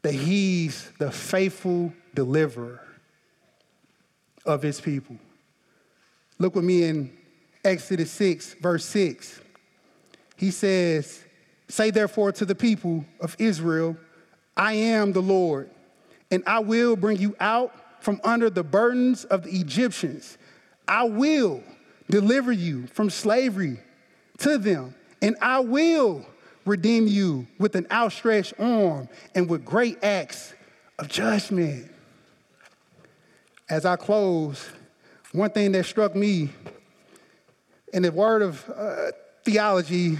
that 0.03 0.14
he's 0.14 0.91
the 0.99 1.11
faithful 1.11 1.93
deliverer 2.14 2.81
of 4.47 4.62
his 4.62 4.81
people. 4.81 5.18
Look 6.39 6.55
with 6.55 6.64
me 6.64 6.85
in 6.85 7.12
Exodus 7.64 8.11
6, 8.12 8.55
verse 8.55 8.85
6. 8.87 9.41
He 10.37 10.51
says, 10.51 11.24
Say 11.69 11.91
therefore 11.91 12.33
to 12.33 12.45
the 12.45 12.55
people 12.55 13.05
of 13.21 13.37
Israel, 13.39 13.97
I 14.57 14.73
am 14.73 15.12
the 15.12 15.23
Lord, 15.23 15.71
and 16.31 16.43
I 16.47 16.61
will 16.61 16.97
bring 16.97 17.19
you 17.19 17.37
out 17.39 17.75
from 18.03 18.21
under 18.25 18.51
the 18.51 18.64
burdens 18.64 19.25
of 19.25 19.45
the 19.45 19.51
Egyptians. 19.51 20.39
I 20.87 21.05
will 21.05 21.62
deliver 22.11 22.53
you 22.53 22.87
from 22.89 23.11
slavery 23.11 23.79
to 24.39 24.59
them, 24.59 24.95
and 25.21 25.37
I 25.41 25.61
will 25.61 26.25
redeem 26.64 27.07
you 27.07 27.47
with 27.59 27.75
an 27.77 27.87
outstretched 27.91 28.55
arm 28.59 29.09
and 29.35 29.49
with 29.49 29.64
great 29.64 30.03
acts 30.03 30.55
of 30.99 31.09
judgment. 31.09 31.91
As 33.69 33.85
I 33.85 33.97
close, 33.97 34.71
one 35.33 35.51
thing 35.51 35.73
that 35.73 35.85
struck 35.85 36.14
me 36.14 36.51
in 37.93 38.03
the 38.03 38.12
word 38.12 38.43
of 38.43 38.69
uh, 38.71 39.12
theology, 39.45 40.19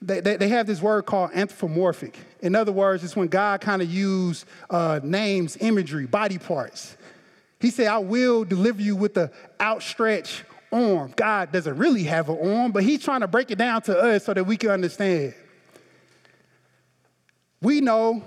they, 0.00 0.20
they, 0.20 0.36
they, 0.36 0.48
have 0.48 0.66
this 0.66 0.80
word 0.80 1.02
called 1.06 1.30
anthropomorphic. 1.34 2.18
In 2.40 2.54
other 2.54 2.70
words, 2.70 3.02
it's 3.02 3.16
when 3.16 3.28
God 3.28 3.60
kind 3.60 3.82
of 3.82 3.92
used 3.92 4.46
uh, 4.70 5.00
names, 5.02 5.56
imagery, 5.60 6.06
body 6.06 6.38
parts. 6.38 6.96
He 7.60 7.70
said, 7.70 7.88
I 7.88 7.98
will 7.98 8.44
deliver 8.44 8.80
you 8.80 8.94
with 8.94 9.14
the 9.14 9.32
outstretched 9.60 10.44
arm. 10.72 11.12
God 11.16 11.50
doesn't 11.50 11.76
really 11.76 12.04
have 12.04 12.28
an 12.28 12.38
arm, 12.38 12.72
but 12.72 12.84
he's 12.84 13.02
trying 13.02 13.20
to 13.20 13.26
break 13.28 13.50
it 13.50 13.58
down 13.58 13.82
to 13.82 13.98
us 13.98 14.24
so 14.24 14.34
that 14.34 14.44
we 14.44 14.56
can 14.56 14.70
understand. 14.70 15.34
We 17.60 17.80
know 17.80 18.22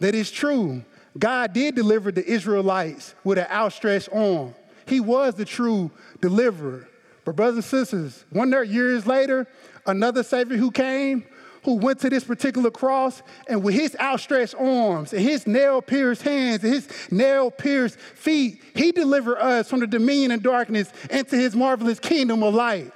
that 0.00 0.14
it's 0.14 0.30
true. 0.30 0.82
God 1.16 1.52
did 1.52 1.76
deliver 1.76 2.10
the 2.10 2.24
Israelites 2.24 3.14
with 3.22 3.38
an 3.38 3.46
outstretched 3.48 4.08
arm. 4.12 4.54
He 4.86 4.98
was 4.98 5.34
the 5.34 5.44
true 5.44 5.90
deliverer. 6.20 6.88
But, 7.24 7.36
brothers 7.36 7.56
and 7.56 7.64
sisters, 7.64 8.24
one 8.30 8.50
years 8.50 9.06
later, 9.06 9.46
another 9.86 10.22
Savior 10.22 10.56
who 10.56 10.70
came, 10.70 11.24
who 11.64 11.76
went 11.76 11.98
to 12.00 12.10
this 12.10 12.24
particular 12.24 12.70
cross, 12.70 13.22
and 13.48 13.62
with 13.62 13.74
his 13.74 13.96
outstretched 13.98 14.54
arms 14.56 15.14
and 15.14 15.22
his 15.22 15.46
nail 15.46 15.80
pierced 15.80 16.22
hands 16.22 16.62
and 16.62 16.74
his 16.74 16.88
nail 17.10 17.50
pierced 17.50 17.98
feet, 17.98 18.62
he 18.74 18.92
delivered 18.92 19.38
us 19.38 19.70
from 19.70 19.80
the 19.80 19.86
dominion 19.86 20.30
of 20.30 20.42
darkness 20.42 20.92
into 21.10 21.36
his 21.36 21.56
marvelous 21.56 21.98
kingdom 21.98 22.42
of 22.42 22.54
light. 22.54 22.92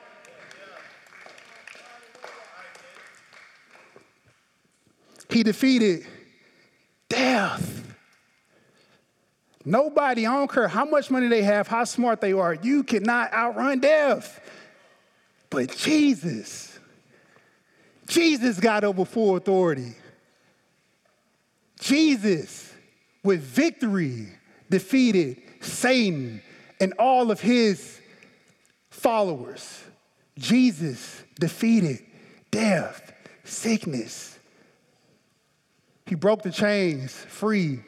He 5.30 5.42
defeated 5.42 6.06
death. 7.08 7.88
Nobody, 9.68 10.26
I 10.26 10.32
don't 10.32 10.50
care 10.50 10.66
how 10.66 10.86
much 10.86 11.10
money 11.10 11.28
they 11.28 11.42
have, 11.42 11.68
how 11.68 11.84
smart 11.84 12.22
they 12.22 12.32
are, 12.32 12.54
you 12.54 12.82
cannot 12.82 13.34
outrun 13.34 13.80
death. 13.80 14.40
But 15.50 15.76
Jesus, 15.76 16.78
Jesus 18.06 18.60
got 18.60 18.82
over 18.82 19.04
full 19.04 19.36
authority. 19.36 19.94
Jesus, 21.78 22.72
with 23.22 23.42
victory, 23.42 24.28
defeated 24.70 25.42
Satan 25.60 26.40
and 26.80 26.94
all 26.98 27.30
of 27.30 27.38
his 27.38 28.00
followers. 28.88 29.84
Jesus 30.38 31.22
defeated 31.38 31.98
death, 32.50 33.12
sickness. 33.44 34.38
He 36.06 36.14
broke 36.14 36.40
the 36.40 36.52
chains 36.52 37.12
free 37.12 37.80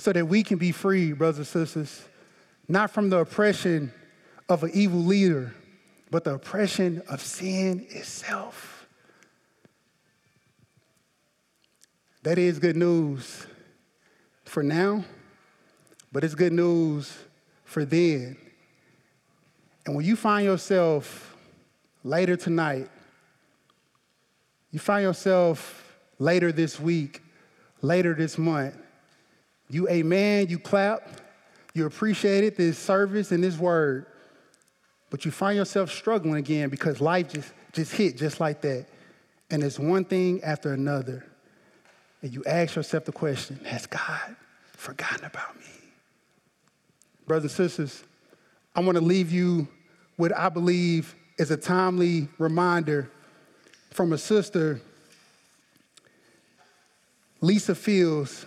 so 0.00 0.12
that 0.12 0.26
we 0.26 0.42
can 0.42 0.56
be 0.56 0.72
free, 0.72 1.12
brothers 1.12 1.38
and 1.38 1.46
sisters, 1.46 2.02
not 2.68 2.90
from 2.90 3.10
the 3.10 3.18
oppression 3.18 3.92
of 4.48 4.64
an 4.64 4.70
evil 4.72 5.00
leader, 5.00 5.54
but 6.10 6.24
the 6.24 6.34
oppression 6.34 7.02
of 7.08 7.20
sin 7.20 7.86
itself. 7.90 8.86
That 12.22 12.38
is 12.38 12.58
good 12.58 12.76
news 12.76 13.46
for 14.44 14.62
now, 14.62 15.04
but 16.12 16.24
it's 16.24 16.34
good 16.34 16.52
news 16.52 17.16
for 17.64 17.84
then. 17.84 18.36
And 19.86 19.94
when 19.96 20.04
you 20.04 20.16
find 20.16 20.44
yourself 20.44 21.36
later 22.04 22.36
tonight, 22.36 22.88
you 24.70 24.78
find 24.78 25.02
yourself 25.02 25.94
later 26.18 26.52
this 26.52 26.80
week, 26.80 27.22
later 27.82 28.14
this 28.14 28.38
month, 28.38 28.74
you 29.70 29.88
amen, 29.88 30.48
you 30.48 30.58
clap, 30.58 31.20
you 31.74 31.86
appreciated 31.86 32.56
this 32.56 32.78
service 32.78 33.30
and 33.30 33.42
this 33.42 33.56
word, 33.56 34.06
but 35.10 35.24
you 35.24 35.30
find 35.30 35.56
yourself 35.56 35.90
struggling 35.90 36.36
again 36.36 36.68
because 36.68 37.00
life 37.00 37.32
just, 37.32 37.52
just 37.72 37.92
hit 37.92 38.16
just 38.16 38.40
like 38.40 38.60
that. 38.62 38.86
And 39.50 39.62
it's 39.62 39.78
one 39.78 40.04
thing 40.04 40.42
after 40.42 40.72
another. 40.72 41.24
And 42.22 42.32
you 42.32 42.44
ask 42.44 42.76
yourself 42.76 43.04
the 43.04 43.12
question 43.12 43.64
Has 43.64 43.86
God 43.86 44.36
forgotten 44.72 45.24
about 45.24 45.56
me? 45.56 45.64
Brothers 47.26 47.58
and 47.58 47.68
sisters, 47.68 48.04
I 48.74 48.80
want 48.80 48.98
to 48.98 49.04
leave 49.04 49.32
you 49.32 49.68
with 50.16 50.32
I 50.32 50.48
believe 50.48 51.14
is 51.38 51.50
a 51.50 51.56
timely 51.56 52.28
reminder 52.38 53.10
from 53.90 54.12
a 54.12 54.18
sister, 54.18 54.80
Lisa 57.40 57.74
Fields, 57.74 58.44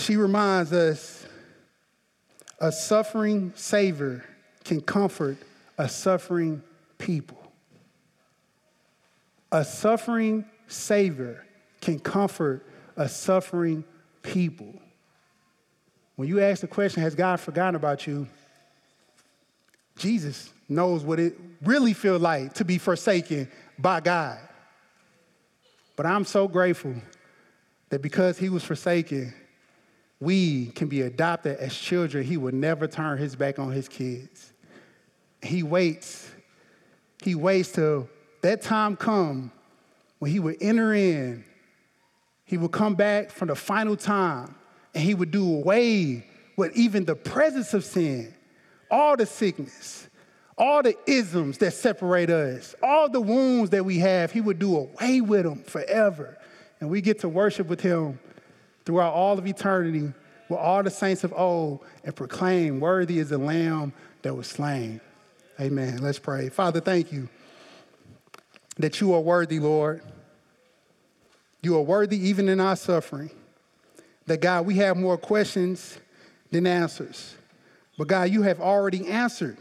she 0.00 0.16
reminds 0.16 0.72
us 0.72 1.26
a 2.58 2.72
suffering 2.72 3.52
Savior 3.54 4.24
can 4.64 4.80
comfort 4.80 5.36
a 5.78 5.88
suffering 5.88 6.62
people. 6.98 7.38
A 9.52 9.64
suffering 9.64 10.44
Savior 10.68 11.44
can 11.80 11.98
comfort 11.98 12.66
a 12.96 13.08
suffering 13.08 13.84
people. 14.22 14.74
When 16.16 16.28
you 16.28 16.40
ask 16.40 16.60
the 16.60 16.68
question, 16.68 17.02
Has 17.02 17.14
God 17.14 17.40
forgotten 17.40 17.74
about 17.74 18.06
you? 18.06 18.28
Jesus 19.96 20.50
knows 20.68 21.02
what 21.02 21.18
it 21.18 21.38
really 21.62 21.92
feels 21.92 22.22
like 22.22 22.54
to 22.54 22.64
be 22.64 22.78
forsaken 22.78 23.50
by 23.78 24.00
God. 24.00 24.38
But 25.96 26.06
I'm 26.06 26.24
so 26.24 26.46
grateful 26.46 26.94
that 27.88 28.00
because 28.00 28.38
he 28.38 28.48
was 28.48 28.62
forsaken, 28.62 29.34
we 30.20 30.66
can 30.66 30.88
be 30.88 31.02
adopted 31.02 31.56
as 31.58 31.74
children, 31.74 32.22
he 32.24 32.36
will 32.36 32.52
never 32.52 32.86
turn 32.86 33.18
his 33.18 33.34
back 33.34 33.58
on 33.58 33.72
his 33.72 33.88
kids. 33.88 34.52
He 35.42 35.62
waits. 35.62 36.30
He 37.22 37.34
waits 37.34 37.72
till 37.72 38.08
that 38.42 38.60
time 38.60 38.96
come 38.96 39.50
when 40.18 40.30
he 40.30 40.38
would 40.38 40.56
enter 40.60 40.92
in. 40.92 41.44
He 42.44 42.58
would 42.58 42.72
come 42.72 42.94
back 42.94 43.30
from 43.30 43.48
the 43.48 43.54
final 43.54 43.96
time 43.96 44.54
and 44.94 45.02
he 45.02 45.14
would 45.14 45.30
do 45.30 45.56
away 45.56 46.26
with 46.56 46.76
even 46.76 47.04
the 47.04 47.14
presence 47.14 47.72
of 47.72 47.84
sin, 47.84 48.34
all 48.90 49.16
the 49.16 49.24
sickness, 49.24 50.08
all 50.58 50.82
the 50.82 50.94
isms 51.06 51.56
that 51.58 51.72
separate 51.72 52.28
us, 52.28 52.74
all 52.82 53.08
the 53.08 53.20
wounds 53.20 53.70
that 53.70 53.84
we 53.84 53.98
have, 53.98 54.30
he 54.30 54.42
would 54.42 54.58
do 54.58 54.76
away 54.76 55.22
with 55.22 55.44
them 55.44 55.62
forever. 55.62 56.36
And 56.80 56.90
we 56.90 57.00
get 57.00 57.20
to 57.20 57.28
worship 57.28 57.68
with 57.68 57.80
him 57.80 58.18
throughout 58.90 59.14
all 59.14 59.38
of 59.38 59.46
eternity 59.46 60.12
with 60.48 60.58
all 60.58 60.82
the 60.82 60.90
saints 60.90 61.22
of 61.22 61.32
old 61.32 61.78
and 62.02 62.14
proclaim, 62.16 62.80
Worthy 62.80 63.20
is 63.20 63.28
the 63.28 63.38
Lamb 63.38 63.92
that 64.22 64.34
was 64.34 64.48
slain. 64.48 65.00
Amen. 65.60 65.98
Let's 65.98 66.18
pray. 66.18 66.48
Father, 66.48 66.80
thank 66.80 67.12
you 67.12 67.28
that 68.78 69.00
you 69.00 69.14
are 69.14 69.20
worthy, 69.20 69.60
Lord. 69.60 70.02
You 71.62 71.76
are 71.76 71.82
worthy 71.82 72.16
even 72.30 72.48
in 72.48 72.58
our 72.58 72.74
suffering. 72.74 73.30
That 74.26 74.40
God, 74.40 74.66
we 74.66 74.74
have 74.76 74.96
more 74.96 75.16
questions 75.16 75.96
than 76.50 76.66
answers. 76.66 77.36
But 77.96 78.08
God, 78.08 78.30
you 78.30 78.42
have 78.42 78.60
already 78.60 79.06
answered 79.06 79.58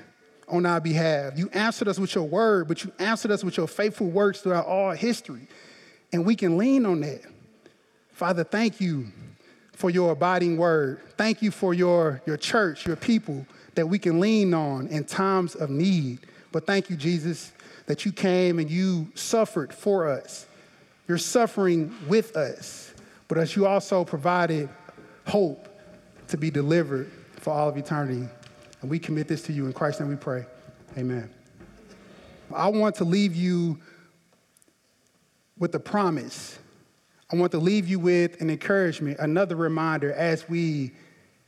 on 0.48 0.66
our 0.66 0.82
behalf. 0.82 1.34
You 1.38 1.50
answered 1.54 1.88
us 1.88 2.00
with 2.00 2.16
your 2.16 2.24
word, 2.24 2.68
but 2.68 2.84
you 2.84 2.92
answered 2.98 3.30
us 3.30 3.44
with 3.44 3.58
your 3.58 3.68
faithful 3.68 4.08
works 4.08 4.42
throughout 4.42 4.66
all 4.66 4.92
history. 4.94 5.48
And 6.12 6.26
we 6.26 6.36
can 6.36 6.58
lean 6.58 6.88
on 6.88 7.02
that. 7.02 7.22
Father, 8.20 8.44
thank 8.44 8.82
you 8.82 9.08
for 9.72 9.90
your 9.90 10.12
abiding 10.12 10.58
word. 10.58 11.00
Thank 11.16 11.42
you 11.42 11.52
for 11.52 11.74
your, 11.74 12.22
your 12.26 12.36
church, 12.36 12.86
your 12.86 12.98
people 12.98 13.48
that 13.76 13.88
we 13.88 13.98
can 13.98 14.20
lean 14.20 14.54
on 14.54 14.88
in 14.88 15.06
times 15.06 15.56
of 15.56 15.70
need. 15.70 16.20
But 16.52 16.68
thank 16.68 16.90
you, 16.90 16.98
Jesus, 16.98 17.54
that 17.86 18.04
you 18.04 18.12
came 18.12 18.60
and 18.60 18.70
you 18.70 19.08
suffered 19.16 19.74
for 19.74 20.10
us. 20.10 20.48
You're 21.08 21.18
suffering 21.18 21.96
with 22.10 22.36
us, 22.36 22.94
but 23.30 23.38
as 23.38 23.56
you 23.56 23.66
also 23.66 24.04
provided 24.04 24.68
hope 25.26 25.70
to 26.28 26.36
be 26.36 26.52
delivered 26.52 27.10
for 27.38 27.54
all 27.54 27.70
of 27.70 27.78
eternity. 27.78 28.28
And 28.82 28.92
we 28.92 29.00
commit 29.00 29.30
this 29.30 29.44
to 29.44 29.54
you 29.54 29.66
in 29.66 29.72
Christ's 29.72 30.02
name 30.02 30.10
we 30.10 30.18
pray. 30.18 30.46
Amen. 30.98 31.30
I 32.54 32.68
want 32.68 32.96
to 32.96 33.06
leave 33.06 33.34
you 33.34 33.80
with 35.58 35.74
a 35.74 35.80
promise. 35.80 36.60
I 37.32 37.36
want 37.36 37.52
to 37.52 37.60
leave 37.60 37.88
you 37.88 38.00
with 38.00 38.42
an 38.42 38.50
encouragement, 38.50 39.20
another 39.20 39.56
reminder 39.56 40.12
as 40.14 40.50
we 40.50 40.92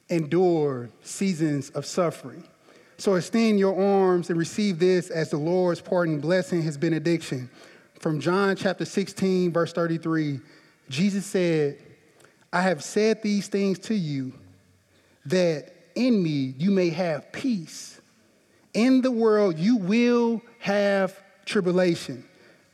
endure 0.10 0.90
seasons 1.02 1.72
of 1.72 1.86
suffering. 1.86 2.44
So 2.98 3.16
extend 3.16 3.58
your 3.58 3.82
arms 3.82 4.30
and 4.30 4.38
receive 4.38 4.78
this 4.78 5.10
as 5.10 5.32
the 5.32 5.38
Lord's 5.38 5.82
parting 5.82 6.20
blessing, 6.20 6.62
his 6.62 6.78
benediction. 6.78 7.50
From 8.00 8.20
John 8.20 8.56
chapter 8.56 8.86
16, 8.86 9.52
verse 9.52 9.74
33, 9.74 10.40
Jesus 10.88 11.26
said, 11.26 11.80
I 12.54 12.62
have 12.62 12.84
said 12.84 13.24
these 13.24 13.48
things 13.48 13.80
to 13.80 13.96
you 13.96 14.34
that 15.26 15.74
in 15.96 16.22
me 16.22 16.54
you 16.58 16.70
may 16.70 16.90
have 16.90 17.32
peace. 17.32 18.00
In 18.76 19.02
the 19.02 19.12
world 19.12 19.58
you 19.58 19.78
will 19.78 20.42
have 20.60 21.20
tribulation, 21.46 22.24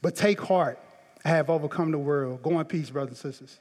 but 0.02 0.16
take 0.16 0.42
heart. 0.42 0.80
I 1.28 1.32
have 1.32 1.50
overcome 1.50 1.92
the 1.92 1.98
world. 1.98 2.42
Go 2.42 2.58
in 2.58 2.66
peace, 2.68 2.90
brothers 2.90 3.22
and 3.22 3.34
sisters. 3.34 3.60